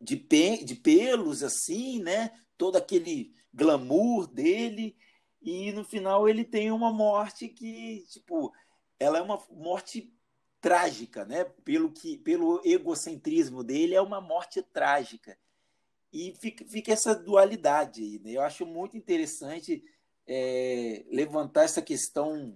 [0.00, 2.32] de, pe, de pelos, assim, né?
[2.58, 4.96] todo aquele glamour dele
[5.40, 8.52] e no final ele tem uma morte que tipo
[8.98, 10.12] ela é uma morte
[10.60, 15.38] trágica né pelo que pelo egocentrismo dele é uma morte trágica
[16.12, 18.32] e fica, fica essa dualidade aí, né?
[18.32, 19.84] eu acho muito interessante
[20.26, 22.54] é, levantar essa questão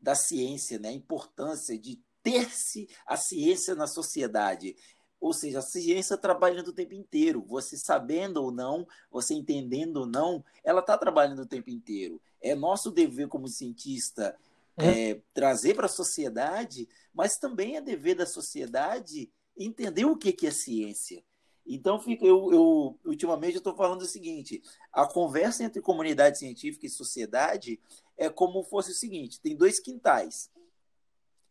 [0.00, 4.76] da ciência né a importância de ter-se a ciência na sociedade
[5.20, 7.44] ou seja, a ciência trabalhando o tempo inteiro.
[7.48, 12.20] Você sabendo ou não, você entendendo ou não, ela está trabalhando o tempo inteiro.
[12.40, 14.36] É nosso dever como cientista
[14.78, 15.10] é.
[15.10, 20.46] É, trazer para a sociedade, mas também é dever da sociedade entender o que, que
[20.46, 21.24] é ciência.
[21.66, 26.86] Então, fica, eu, eu ultimamente eu estou falando o seguinte: a conversa entre comunidade científica
[26.86, 27.80] e sociedade
[28.16, 30.50] é como fosse o seguinte: tem dois quintais.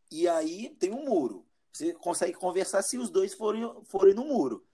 [0.10, 1.46] E aí tem um muro.
[1.74, 4.66] Você consegue conversar se os dois forem, forem no muro.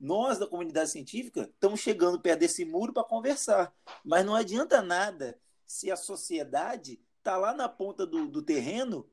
[0.00, 3.72] Nós, da comunidade científica, estamos chegando perto desse muro para conversar.
[4.04, 9.08] Mas não adianta nada se a sociedade está lá na ponta do, do terreno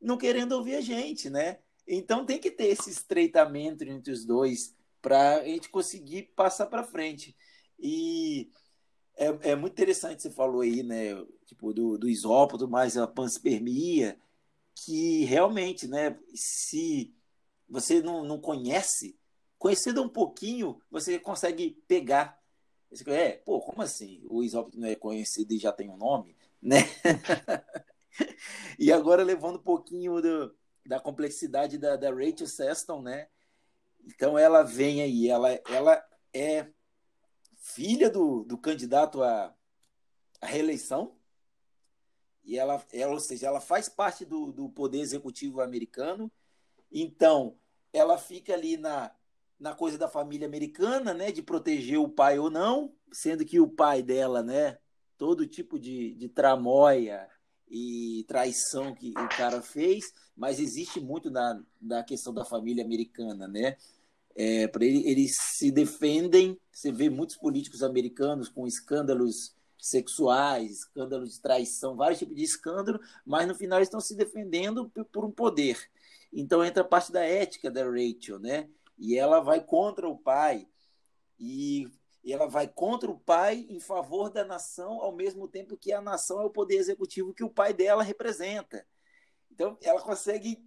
[0.00, 1.58] não querendo ouvir a gente, né?
[1.86, 6.84] Então tem que ter esse estreitamento entre os dois para a gente conseguir passar para
[6.84, 7.36] frente.
[7.78, 8.50] E
[9.16, 11.14] é, é, muito interessante você falou aí, né?
[11.46, 14.18] Tipo, do, do isópodo, mais a panspermia
[14.76, 17.14] que realmente, né, se
[17.66, 19.18] você não, não conhece,
[19.58, 22.38] conhecendo um pouquinho, você consegue pegar.
[22.90, 24.22] Você, é, pô, como assim?
[24.28, 26.80] O isópodo não é conhecido e já tem um nome, né?
[28.78, 30.54] e agora levando um pouquinho do,
[30.84, 33.28] da complexidade da, da Rachel Seston, né?
[34.06, 36.68] Então ela vem aí, ela, ela é
[37.56, 39.52] filha do, do candidato à,
[40.40, 41.16] à reeleição,
[42.44, 46.30] e ela, ela, ou seja, ela faz parte do, do poder executivo americano,
[46.92, 47.58] então
[47.92, 49.10] ela fica ali na,
[49.58, 53.68] na coisa da família americana, né, de proteger o pai ou não, sendo que o
[53.68, 54.78] pai dela, né,
[55.18, 57.28] todo tipo de, de tramóia
[57.68, 63.48] e traição que o cara fez, mas existe muito na, na questão da família americana,
[63.48, 63.76] né?
[64.36, 66.60] É, para ele, eles se defendem.
[66.70, 73.00] Você vê muitos políticos americanos com escândalos sexuais, escândalos de traição, vários tipos de escândalo,
[73.24, 75.78] mas no final estão se defendendo por um poder.
[76.32, 78.68] Então entra a parte da ética da Rachel, né?
[78.98, 80.66] E ela vai contra o pai
[81.38, 81.88] e
[82.24, 86.40] ela vai contra o pai em favor da nação, ao mesmo tempo que a nação
[86.40, 88.84] é o poder executivo que o pai dela representa.
[89.50, 90.62] Então ela consegue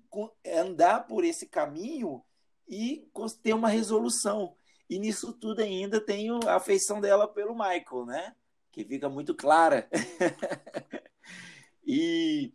[0.45, 2.23] andar por esse caminho
[2.69, 3.09] e
[3.41, 4.55] ter uma resolução.
[4.89, 8.35] E nisso tudo ainda tem a afeição dela pelo Michael, né?
[8.71, 9.89] que fica muito clara.
[11.85, 12.53] e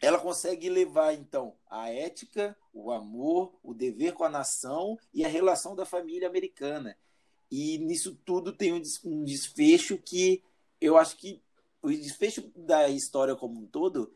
[0.00, 5.28] ela consegue levar, então, a ética, o amor, o dever com a nação e a
[5.28, 6.96] relação da família americana.
[7.50, 10.42] E nisso tudo tem um desfecho que
[10.80, 11.42] eu acho que
[11.80, 14.12] o desfecho da história como um todo,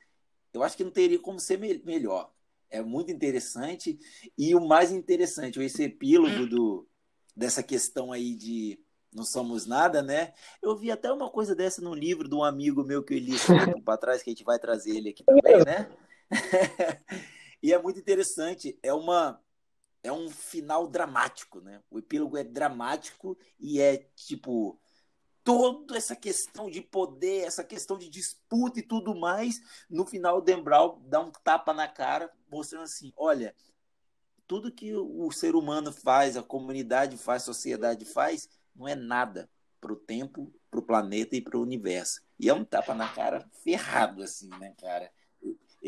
[0.53, 2.33] eu acho que não teria como ser melhor.
[2.71, 3.99] É muito interessante.
[4.37, 6.89] E o mais interessante, esse epílogo do,
[7.37, 8.79] dessa questão aí de
[9.12, 10.35] não somos nada, né?
[10.62, 13.37] Eu vi até uma coisa dessa num livro de um amigo meu que eu li
[13.85, 15.91] para trás, que a gente vai trazer ele aqui também, né?
[17.62, 18.79] e é muito interessante.
[18.83, 19.41] É uma
[20.03, 21.83] é um final dramático, né?
[21.91, 24.81] O epílogo é dramático e é tipo
[25.49, 30.63] toda essa questão de poder, essa questão de disputa e tudo mais, no final o
[30.63, 33.55] Brown dá um tapa na cara, mostrando assim, olha,
[34.47, 38.47] tudo que o ser humano faz, a comunidade faz, a sociedade faz,
[38.77, 39.49] não é nada
[39.81, 42.21] para o tempo, para o planeta e para o universo.
[42.39, 45.11] E é um tapa na cara ferrado, assim, né, cara?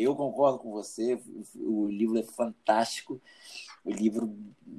[0.01, 1.20] Eu concordo com você,
[1.57, 3.20] o livro é fantástico.
[3.84, 4.36] O livro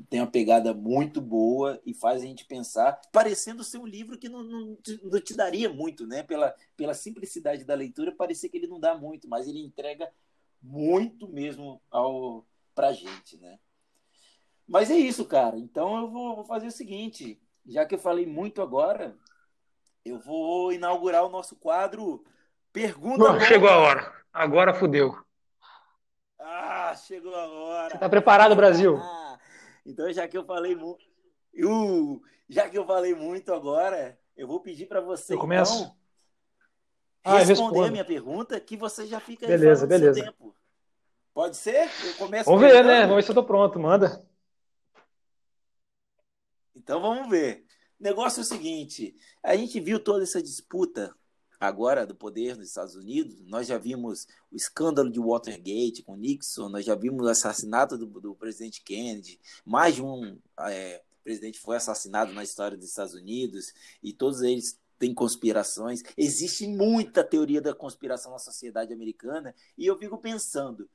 [0.09, 4.30] tem uma pegada muito boa e faz a gente pensar, parecendo ser um livro que
[4.30, 6.24] não, não, não te daria muito, né?
[6.24, 10.11] Pela, pela simplicidade da leitura, parecia que ele não dá muito, mas ele entrega
[10.61, 13.59] muito mesmo ao pra gente, né?
[14.67, 15.57] Mas é isso, cara.
[15.57, 19.17] Então eu vou, vou fazer o seguinte, já que eu falei muito agora,
[20.05, 22.24] eu vou inaugurar o nosso quadro
[22.72, 23.39] Pergunta.
[23.41, 24.13] chegou a hora.
[24.32, 25.17] Agora fudeu.
[26.39, 27.91] Ah, chegou a hora.
[27.91, 28.97] Você tá preparado, Brasil?
[28.97, 29.38] Ah,
[29.86, 31.03] então, já que eu falei muito.
[31.53, 35.84] Uh, já que eu falei muito agora, eu vou pedir para você, eu começo?
[35.84, 35.95] então,
[37.24, 40.24] ah, responder a minha pergunta, que você já fica beleza, beleza.
[40.24, 40.55] tempo.
[41.34, 41.89] Pode ser?
[42.05, 43.01] Eu começo Vamos ver, né?
[43.01, 43.80] Vamos ver se eu tô pronto.
[43.80, 44.26] Manda.
[46.76, 47.65] Então vamos ver.
[47.99, 51.15] O negócio é o seguinte: a gente viu toda essa disputa
[51.62, 53.39] agora do poder nos Estados Unidos.
[53.45, 58.07] Nós já vimos o escândalo de Watergate com Nixon, nós já vimos o assassinato do,
[58.07, 63.72] do presidente Kennedy, mais de um é, presidente foi assassinado na história dos Estados Unidos,
[64.01, 66.01] e todos eles têm conspirações.
[66.18, 70.89] Existe muita teoria da conspiração na sociedade americana, e eu fico pensando,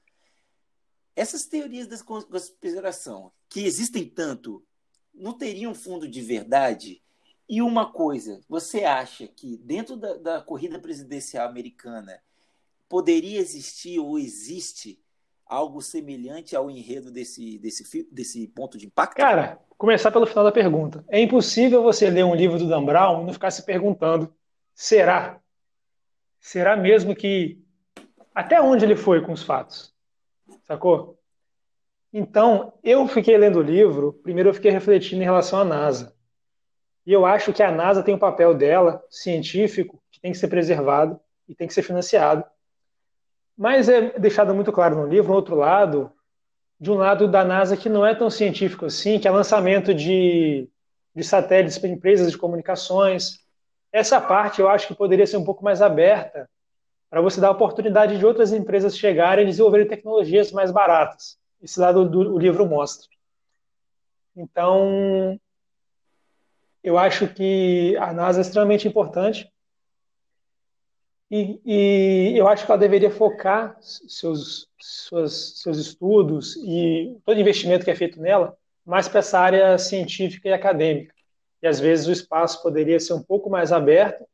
[1.14, 4.66] essas teorias da conspiração, que existem tanto,
[5.14, 7.02] não teriam fundo de verdade?
[7.48, 12.20] E uma coisa, você acha que dentro da, da, corrida presidencial americana
[12.88, 15.00] poderia existir ou existe
[15.46, 19.16] algo semelhante ao enredo desse, desse, desse ponto de impacto?
[19.16, 21.04] Cara, começar pelo final da pergunta.
[21.08, 24.34] É impossível você ler um livro do Dan Brown e não ficar se perguntando:
[24.74, 25.40] será?
[26.40, 27.64] Será mesmo que.
[28.34, 29.94] Até onde ele foi com os fatos?
[30.66, 31.16] Sacou?
[32.12, 36.15] Então, eu fiquei lendo o livro, primeiro eu fiquei refletindo em relação à NASA.
[37.06, 40.48] E eu acho que a NASA tem um papel dela, científico, que tem que ser
[40.48, 42.44] preservado e tem que ser financiado.
[43.56, 46.12] Mas é deixado muito claro no livro, no outro lado,
[46.80, 50.68] de um lado da NASA que não é tão científico assim, que é lançamento de,
[51.14, 53.38] de satélites para empresas de comunicações.
[53.92, 56.50] Essa parte eu acho que poderia ser um pouco mais aberta
[57.08, 61.38] para você dar a oportunidade de outras empresas chegarem e desenvolverem tecnologias mais baratas.
[61.62, 63.08] Esse lado do, do livro mostra.
[64.36, 65.40] Então,
[66.86, 69.52] eu acho que a NASA é extremamente importante
[71.28, 77.84] e, e eu acho que ela deveria focar seus, suas, seus estudos e todo investimento
[77.84, 81.12] que é feito nela mais para essa área científica e acadêmica.
[81.60, 84.24] E às vezes o espaço poderia ser um pouco mais aberto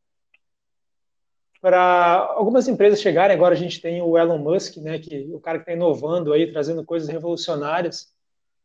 [1.59, 3.35] para algumas empresas chegarem.
[3.35, 6.53] Agora a gente tem o Elon Musk, né, que o cara que está inovando aí,
[6.53, 8.13] trazendo coisas revolucionárias,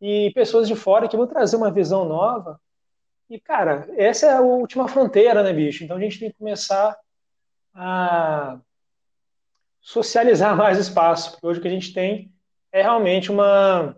[0.01, 2.59] e pessoas de fora que vão trazer uma visão nova
[3.29, 5.83] e, cara, essa é a última fronteira, né, bicho?
[5.83, 6.97] Então a gente tem que começar
[7.73, 8.59] a
[9.81, 12.31] socializar mais espaço, porque hoje o que a gente tem
[12.71, 13.95] é realmente uma,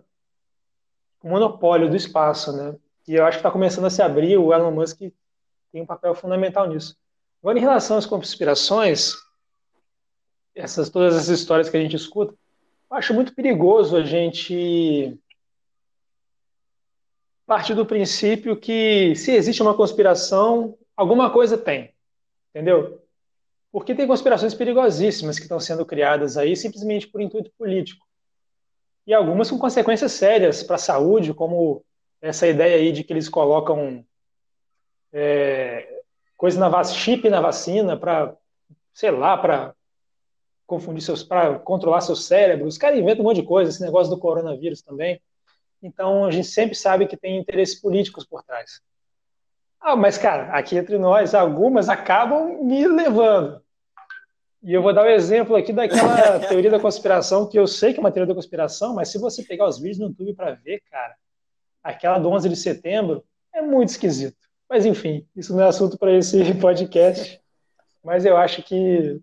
[1.22, 2.76] um monopólio do espaço, né?
[3.06, 4.98] E eu acho que está começando a se abrir, o Elon Musk
[5.72, 6.96] tem um papel fundamental nisso.
[7.42, 9.14] Agora, em relação às conspirações,
[10.54, 12.34] essas, todas essas histórias que a gente escuta,
[12.90, 15.18] eu acho muito perigoso a gente
[17.50, 21.92] partir do princípio que se existe uma conspiração, alguma coisa tem.
[22.50, 23.02] Entendeu?
[23.72, 28.06] Porque tem conspirações perigosíssimas que estão sendo criadas aí simplesmente por intuito político.
[29.04, 31.84] E algumas com consequências sérias para a saúde, como
[32.22, 34.04] essa ideia aí de que eles colocam
[35.12, 36.02] é,
[36.36, 38.32] coisa na chip na vacina para,
[38.94, 39.74] sei lá, para
[40.68, 42.74] confundir seus, para controlar seus cérebros.
[42.74, 45.20] Os caras inventam um monte de coisa, esse negócio do coronavírus também.
[45.82, 48.80] Então a gente sempre sabe que tem interesses políticos por trás.
[49.80, 53.62] Ah, mas cara, aqui entre nós, algumas acabam me levando.
[54.62, 57.92] E eu vou dar o um exemplo aqui daquela teoria da conspiração, que eu sei
[57.92, 60.52] que é uma teoria da conspiração, mas se você pegar os vídeos no YouTube para
[60.52, 61.16] ver, cara,
[61.82, 63.24] aquela do 11 de setembro
[63.54, 64.36] é muito esquisito.
[64.68, 67.40] Mas enfim, isso não é assunto para esse podcast.
[68.04, 69.20] Mas eu acho que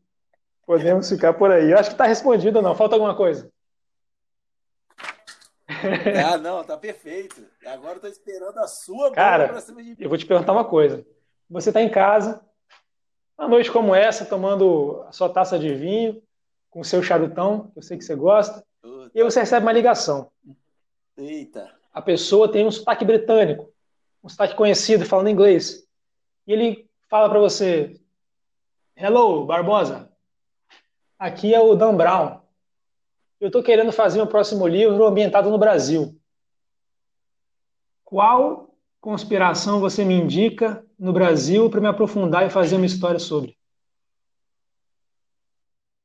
[0.66, 1.72] podemos ficar por aí.
[1.72, 2.76] Eu acho que está respondido ou não.
[2.76, 3.50] Falta alguma coisa?
[6.34, 7.46] Ah, não, tá perfeito.
[7.66, 10.66] Agora eu tô esperando a sua Cara, pra cima de eu vou te perguntar uma
[10.66, 11.06] coisa.
[11.50, 12.44] Você tá em casa,
[13.38, 16.22] uma noite como essa, tomando a sua taça de vinho,
[16.70, 19.12] com o seu charutão, que eu sei que você gosta, Puta.
[19.14, 20.32] e aí você recebe uma ligação.
[21.18, 21.72] Eita.
[21.94, 23.72] A pessoa tem um sotaque britânico,
[24.24, 25.88] um sotaque conhecido, falando inglês.
[26.46, 28.00] E ele fala para você:
[28.96, 30.12] Hello, Barbosa.
[31.18, 32.40] Aqui é o Dan Brown.
[33.40, 36.20] Eu estou querendo fazer meu próximo livro ambientado no Brasil.
[38.04, 43.56] Qual conspiração você me indica no Brasil para me aprofundar e fazer uma história sobre?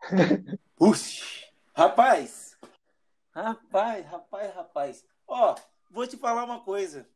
[0.76, 1.24] Puxa,
[1.74, 2.58] rapaz,
[3.32, 5.04] rapaz, rapaz, rapaz.
[5.26, 5.54] Ó,
[5.90, 7.08] vou te falar uma coisa.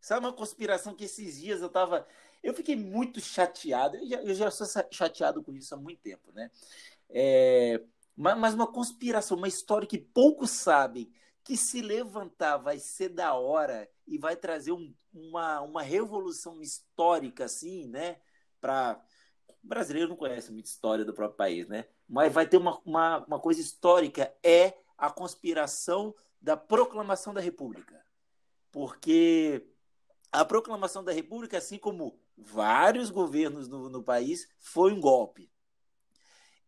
[0.00, 2.04] Sabe uma conspiração que esses dias eu tava.
[2.42, 3.96] Eu fiquei muito chateado.
[3.96, 6.50] Eu já, eu já sou chateado com isso há muito tempo, né?
[7.10, 7.80] É,
[8.16, 11.10] mas uma conspiração, uma história que poucos sabem,
[11.44, 17.44] que se levantar vai ser da hora e vai trazer um, uma, uma revolução histórica,
[17.44, 18.20] assim, né?
[18.60, 19.02] Para
[19.62, 21.86] o brasileiro não conhece muita história do próprio país, né?
[22.08, 28.04] Mas vai ter uma, uma, uma coisa histórica, é a conspiração da proclamação da República.
[28.70, 29.66] Porque
[30.30, 35.51] a proclamação da República, assim como vários governos no, no país, foi um golpe.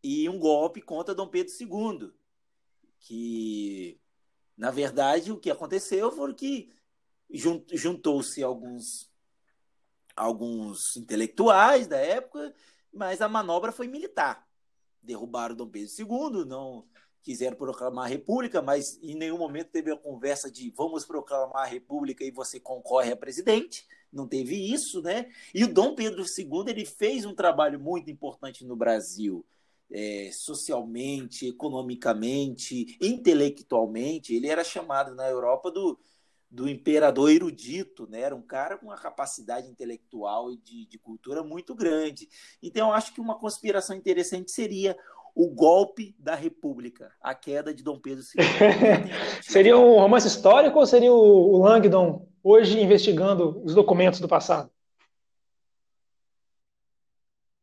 [0.04, 2.12] E um golpe contra Dom Pedro II,
[3.00, 3.98] que,
[4.54, 6.68] na verdade, o que aconteceu foi que
[7.72, 9.10] juntou-se alguns,
[10.14, 12.54] alguns intelectuais da época,
[12.92, 14.46] mas a manobra foi militar.
[15.02, 16.86] Derrubaram Dom Pedro II, não
[17.22, 21.64] quiseram proclamar a república, mas em nenhum momento teve a conversa de vamos proclamar a
[21.64, 23.88] república e você concorre a presidente.
[24.12, 25.32] Não teve isso, né?
[25.54, 29.46] E o Dom Pedro II ele fez um trabalho muito importante no Brasil.
[29.90, 35.98] É, socialmente, economicamente, intelectualmente, ele era chamado na Europa do,
[36.50, 38.20] do imperador erudito, né?
[38.20, 42.28] Era um cara com uma capacidade intelectual e de, de cultura muito grande.
[42.62, 44.96] Então, eu acho que uma conspiração interessante seria
[45.34, 48.44] o golpe da República, a queda de Dom Pedro II.
[49.42, 54.70] seria um romance histórico ou seria o Langdon hoje investigando os documentos do passado?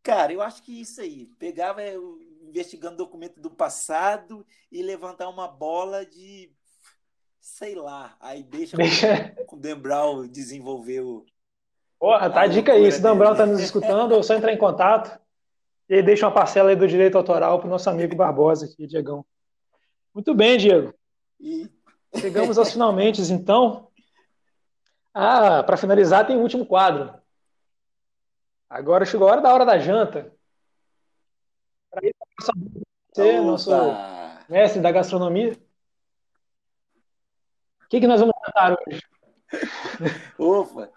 [0.04, 1.28] Cara, eu acho que isso aí.
[1.38, 1.96] Pegava é,
[2.42, 6.52] investigando documento do passado e levantar uma bola de
[7.42, 8.78] sei lá, aí deixa,
[9.52, 11.26] o Dan Brown desenvolver o.
[12.00, 12.92] Porra, tá a, a dica aí.
[12.92, 15.20] Se o Dan Brown tá nos escutando, é só entrar em contato.
[15.90, 18.88] E aí deixa uma parcela aí do direito autoral para o nosso amigo Barbosa aqui,
[18.88, 19.26] Diegão.
[20.14, 20.94] Muito bem, Diego.
[21.40, 21.70] E...
[22.16, 23.88] Chegamos aos finalmente, então.
[25.14, 27.14] Ah, para finalizar, tem o um último quadro.
[28.72, 30.34] Agora chegou a hora da hora da janta.
[31.90, 32.52] Para isso,
[33.14, 33.42] você, Opa.
[33.42, 33.70] nosso
[34.48, 35.52] mestre da gastronomia.
[37.84, 39.02] O que, que nós vamos jantar hoje?
[40.40, 40.90] Ufa!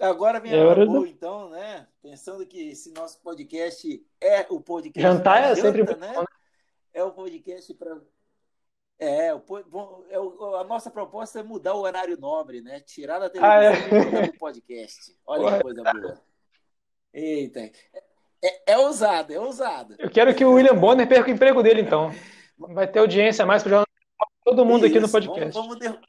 [0.00, 1.06] Agora vem a hora do...
[1.06, 1.86] então, né?
[2.00, 5.02] Pensando que esse nosso podcast é o podcast.
[5.02, 6.18] Jantar é janta, sempre né?
[6.18, 6.24] né?
[6.94, 8.00] É o podcast para.
[8.98, 9.42] É, o,
[10.08, 12.80] é o, a nossa proposta é mudar o horário nobre, né?
[12.80, 13.88] Tirar da televisão ah, é.
[13.88, 15.16] e mudar o podcast.
[15.26, 16.22] Olha que coisa boa.
[17.12, 17.70] Eita.
[18.42, 19.96] É, é, ousado, é ousado.
[19.98, 22.10] Eu quero que o William Bonner perca o emprego dele, então.
[22.56, 23.84] Vai ter audiência mais para
[24.44, 25.52] todo mundo Isso, aqui no podcast.
[25.52, 26.00] Vamos, vamos,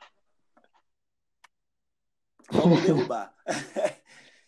[2.52, 3.34] Vamos derrubar.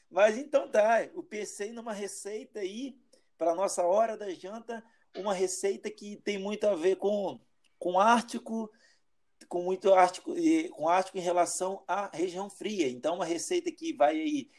[0.10, 2.98] Mas então tá, eu pensei numa receita aí,
[3.38, 4.84] para nossa hora da janta,
[5.16, 7.40] uma receita que tem muito a ver com,
[7.80, 8.72] com Ártico,
[9.48, 10.34] com muito Ártico,
[10.72, 12.90] com Ártico em relação à região fria.
[12.90, 14.52] Então, uma receita que vai aí,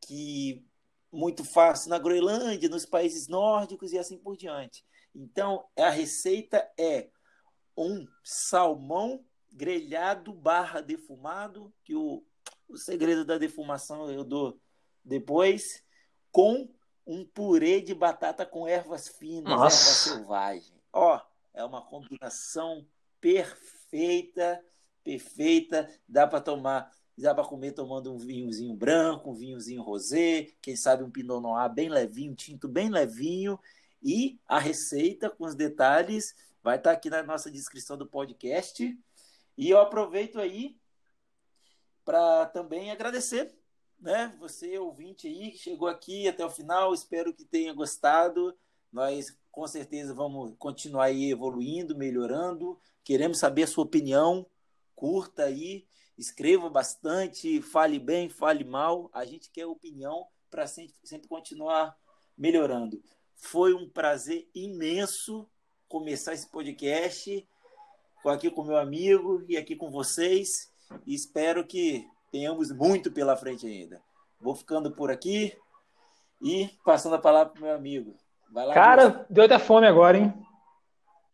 [0.00, 0.64] que
[1.10, 4.84] muito fácil na Groenlândia, nos países nórdicos e assim por diante.
[5.14, 7.08] Então, a receita é
[7.76, 12.22] um salmão grelhado barra defumado, que o
[12.68, 14.60] o segredo da defumação eu dou
[15.04, 15.82] depois,
[16.30, 16.68] com
[17.06, 20.10] um purê de batata com ervas finas, Nossa.
[20.10, 20.74] erva selvagem.
[20.92, 21.20] Ó,
[21.58, 22.86] é uma combinação
[23.20, 24.64] perfeita,
[25.02, 25.90] perfeita.
[26.08, 31.02] Dá para tomar, dá para comer tomando um vinhozinho branco, um vinhozinho rosé, quem sabe
[31.02, 33.58] um pinot noir bem levinho, tinto bem levinho.
[34.00, 36.32] E a receita com os detalhes
[36.62, 38.96] vai estar tá aqui na nossa descrição do podcast.
[39.56, 40.78] E eu aproveito aí
[42.04, 43.52] para também agradecer,
[43.98, 44.32] né?
[44.38, 48.56] Você, ouvinte aí, que chegou aqui até o final, espero que tenha gostado.
[48.92, 52.78] Nós, com certeza, vamos continuar aí evoluindo, melhorando.
[53.02, 54.46] Queremos saber a sua opinião.
[54.94, 55.84] Curta aí,
[56.16, 59.10] escreva bastante, fale bem, fale mal.
[59.12, 61.98] A gente quer opinião para sempre, sempre continuar
[62.36, 63.02] melhorando.
[63.34, 65.44] Foi um prazer imenso
[65.88, 67.44] começar esse podcast
[68.26, 70.72] aqui com meu amigo e aqui com vocês.
[71.04, 74.00] E espero que tenhamos muito pela frente ainda.
[74.40, 75.52] Vou ficando por aqui
[76.40, 78.27] e passando a palavra para meu amigo.
[78.52, 80.34] Lá, Cara, deu até fome agora, hein?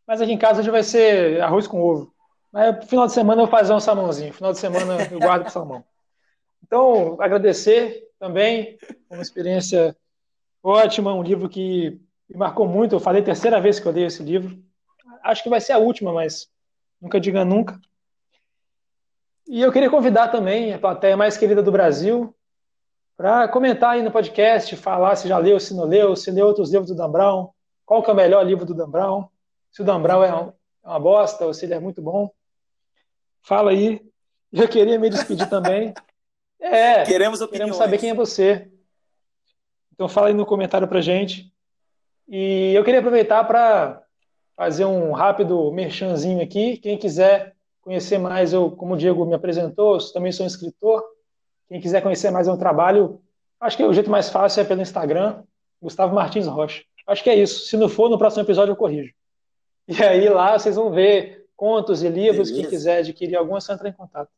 [0.07, 2.13] Mas aqui em casa hoje vai ser arroz com ovo.
[2.53, 4.33] Mas no final de semana eu vou fazer um salmãozinho.
[4.33, 5.85] Final de semana eu guardo com salmão.
[6.63, 8.79] Então, agradecer também.
[9.11, 9.97] Uma experiência
[10.63, 12.95] ótima, um livro que me marcou muito.
[12.95, 14.59] Eu falei a terceira vez que eu dei esse livro.
[15.23, 16.49] Acho que vai ser a última, mas
[17.01, 17.81] nunca diga nunca.
[19.47, 22.35] E eu queria convidar também a plateia mais querida do Brasil
[23.17, 26.71] para comentar aí no podcast, falar se já leu, se não leu, se leu outros
[26.71, 27.51] livros do Dan Brown,
[27.87, 29.29] qual que é o melhor livro do Dan Brown,
[29.71, 30.49] se o Dan Brown é, um,
[30.85, 32.31] é uma bosta ou se ele é muito bom.
[33.43, 34.01] Fala aí.
[34.53, 35.93] Eu queria me despedir também.
[36.61, 38.71] É, queremos, queremos saber quem é você.
[39.93, 41.53] Então fala aí no comentário pra gente.
[42.29, 44.03] E eu queria aproveitar para
[44.57, 46.79] fazer um rápido merchanzinho aqui.
[46.79, 51.05] Quem quiser conhecer mais, eu, como o Diego me apresentou, também sou um escritor.
[51.75, 53.21] Quem quiser conhecer mais meu trabalho,
[53.59, 55.43] acho que o jeito mais fácil é pelo Instagram,
[55.83, 56.85] Gustavo Martins Rocha.
[57.05, 57.67] Acho que é isso.
[57.67, 59.13] Se não for, no próximo episódio eu corrijo.
[59.89, 62.49] E aí lá vocês vão ver contos e livros.
[62.49, 62.63] Beleza.
[62.63, 64.31] Quem quiser adquirir algum, é só entrar em contato.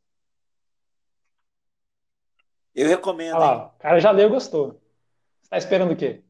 [2.75, 3.35] Eu recomendo.
[3.35, 4.81] Ah lá, o cara já leu e gostou.
[5.43, 6.25] Você tá esperando o quê?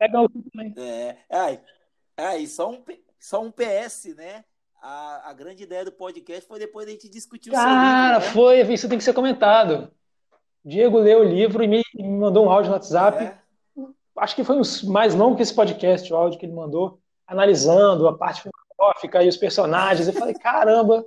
[0.00, 0.74] Pega o também.
[0.76, 1.60] É, ai,
[2.16, 2.82] ai, só um,
[3.20, 4.44] só um PS, né?
[4.82, 8.32] A, a grande ideia do podcast foi depois da gente discutir o Cara, livro, né?
[8.32, 9.94] foi, isso tem que ser comentado.
[10.64, 13.24] Diego leu o livro e me, mandou um áudio no WhatsApp.
[13.24, 13.38] É.
[14.18, 18.06] Acho que foi um mais longo que esse podcast, o áudio que ele mandou, analisando
[18.06, 20.06] a parte filosófica e os personagens.
[20.06, 21.04] Eu falei, caramba,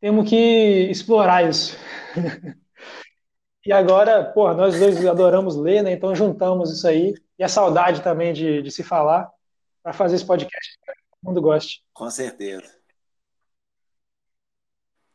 [0.00, 0.36] temos que
[0.90, 1.76] explorar isso.
[3.66, 5.92] e agora, pô, nós dois adoramos ler, né?
[5.92, 9.30] Então juntamos isso aí e a saudade também de, de se falar
[9.82, 11.84] para fazer esse podcast que todo mundo goste.
[11.92, 12.74] Com certeza.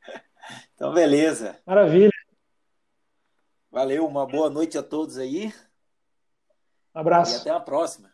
[0.74, 1.60] Então, beleza.
[1.64, 2.12] Maravilha.
[3.72, 5.53] Valeu, uma boa noite a todos aí.
[6.93, 7.38] Um abraço.
[7.38, 8.11] E até a próxima.